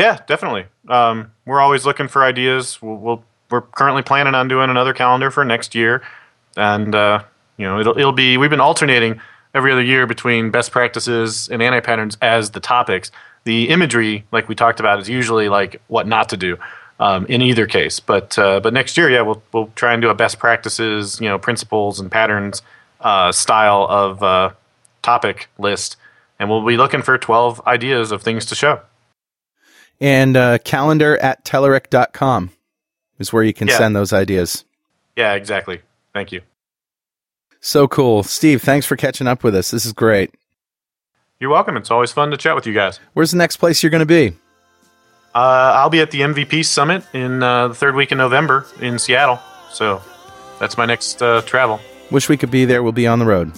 [0.00, 0.64] Yeah, definitely.
[0.88, 2.80] Um, we're always looking for ideas.
[2.80, 6.02] We'll, we we are currently planning on doing another calendar for next year,
[6.56, 7.22] and uh,
[7.58, 9.20] you know it'll it'll be we've been alternating
[9.54, 13.10] every other year between best practices and anti patterns as the topics.
[13.44, 16.56] The imagery, like we talked about, is usually like what not to do
[16.98, 18.00] um, in either case.
[18.00, 21.28] But uh, but next year, yeah, we'll we'll try and do a best practices, you
[21.28, 22.62] know, principles and patterns
[23.02, 24.52] uh, style of uh,
[25.02, 25.96] topic list,
[26.38, 28.80] and we'll be looking for twelve ideas of things to show
[30.00, 32.50] and uh, calendar at Telerik.com
[33.18, 33.78] is where you can yeah.
[33.78, 34.64] send those ideas.
[35.16, 35.80] Yeah, exactly.
[36.14, 36.40] Thank you.
[37.60, 38.22] So cool.
[38.22, 39.70] Steve, thanks for catching up with us.
[39.70, 40.34] This is great.
[41.38, 41.76] You're welcome.
[41.76, 43.00] It's always fun to chat with you guys.
[43.12, 44.36] Where's the next place you're going to be?
[45.34, 48.98] Uh, I'll be at the MVP Summit in uh, the third week in November in
[48.98, 49.38] Seattle.
[49.70, 50.02] So
[50.58, 51.80] that's my next uh, travel.
[52.10, 52.82] Wish we could be there.
[52.82, 53.52] We'll be on the road.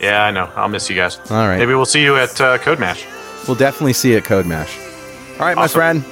[0.00, 0.50] Yeah, I know.
[0.56, 1.18] I'll miss you guys.
[1.30, 1.58] All right.
[1.58, 3.46] Maybe we'll see you at uh, CodeMash.
[3.46, 4.81] We'll definitely see you at CodeMash.
[5.42, 5.80] All right, awesome.
[5.80, 6.04] my friend.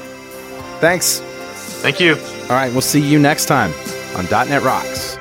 [0.81, 1.20] Thanks.
[1.83, 2.14] Thank you.
[2.14, 3.72] All right, we'll see you next time
[4.16, 5.16] on .NET Rocks.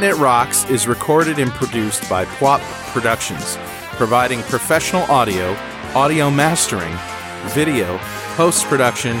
[0.00, 2.60] .NET Rocks is recorded and produced by Pwop
[2.94, 3.58] Productions,
[3.98, 5.54] providing professional audio,
[5.94, 6.96] audio mastering,
[7.50, 7.98] video,
[8.36, 9.20] post-production,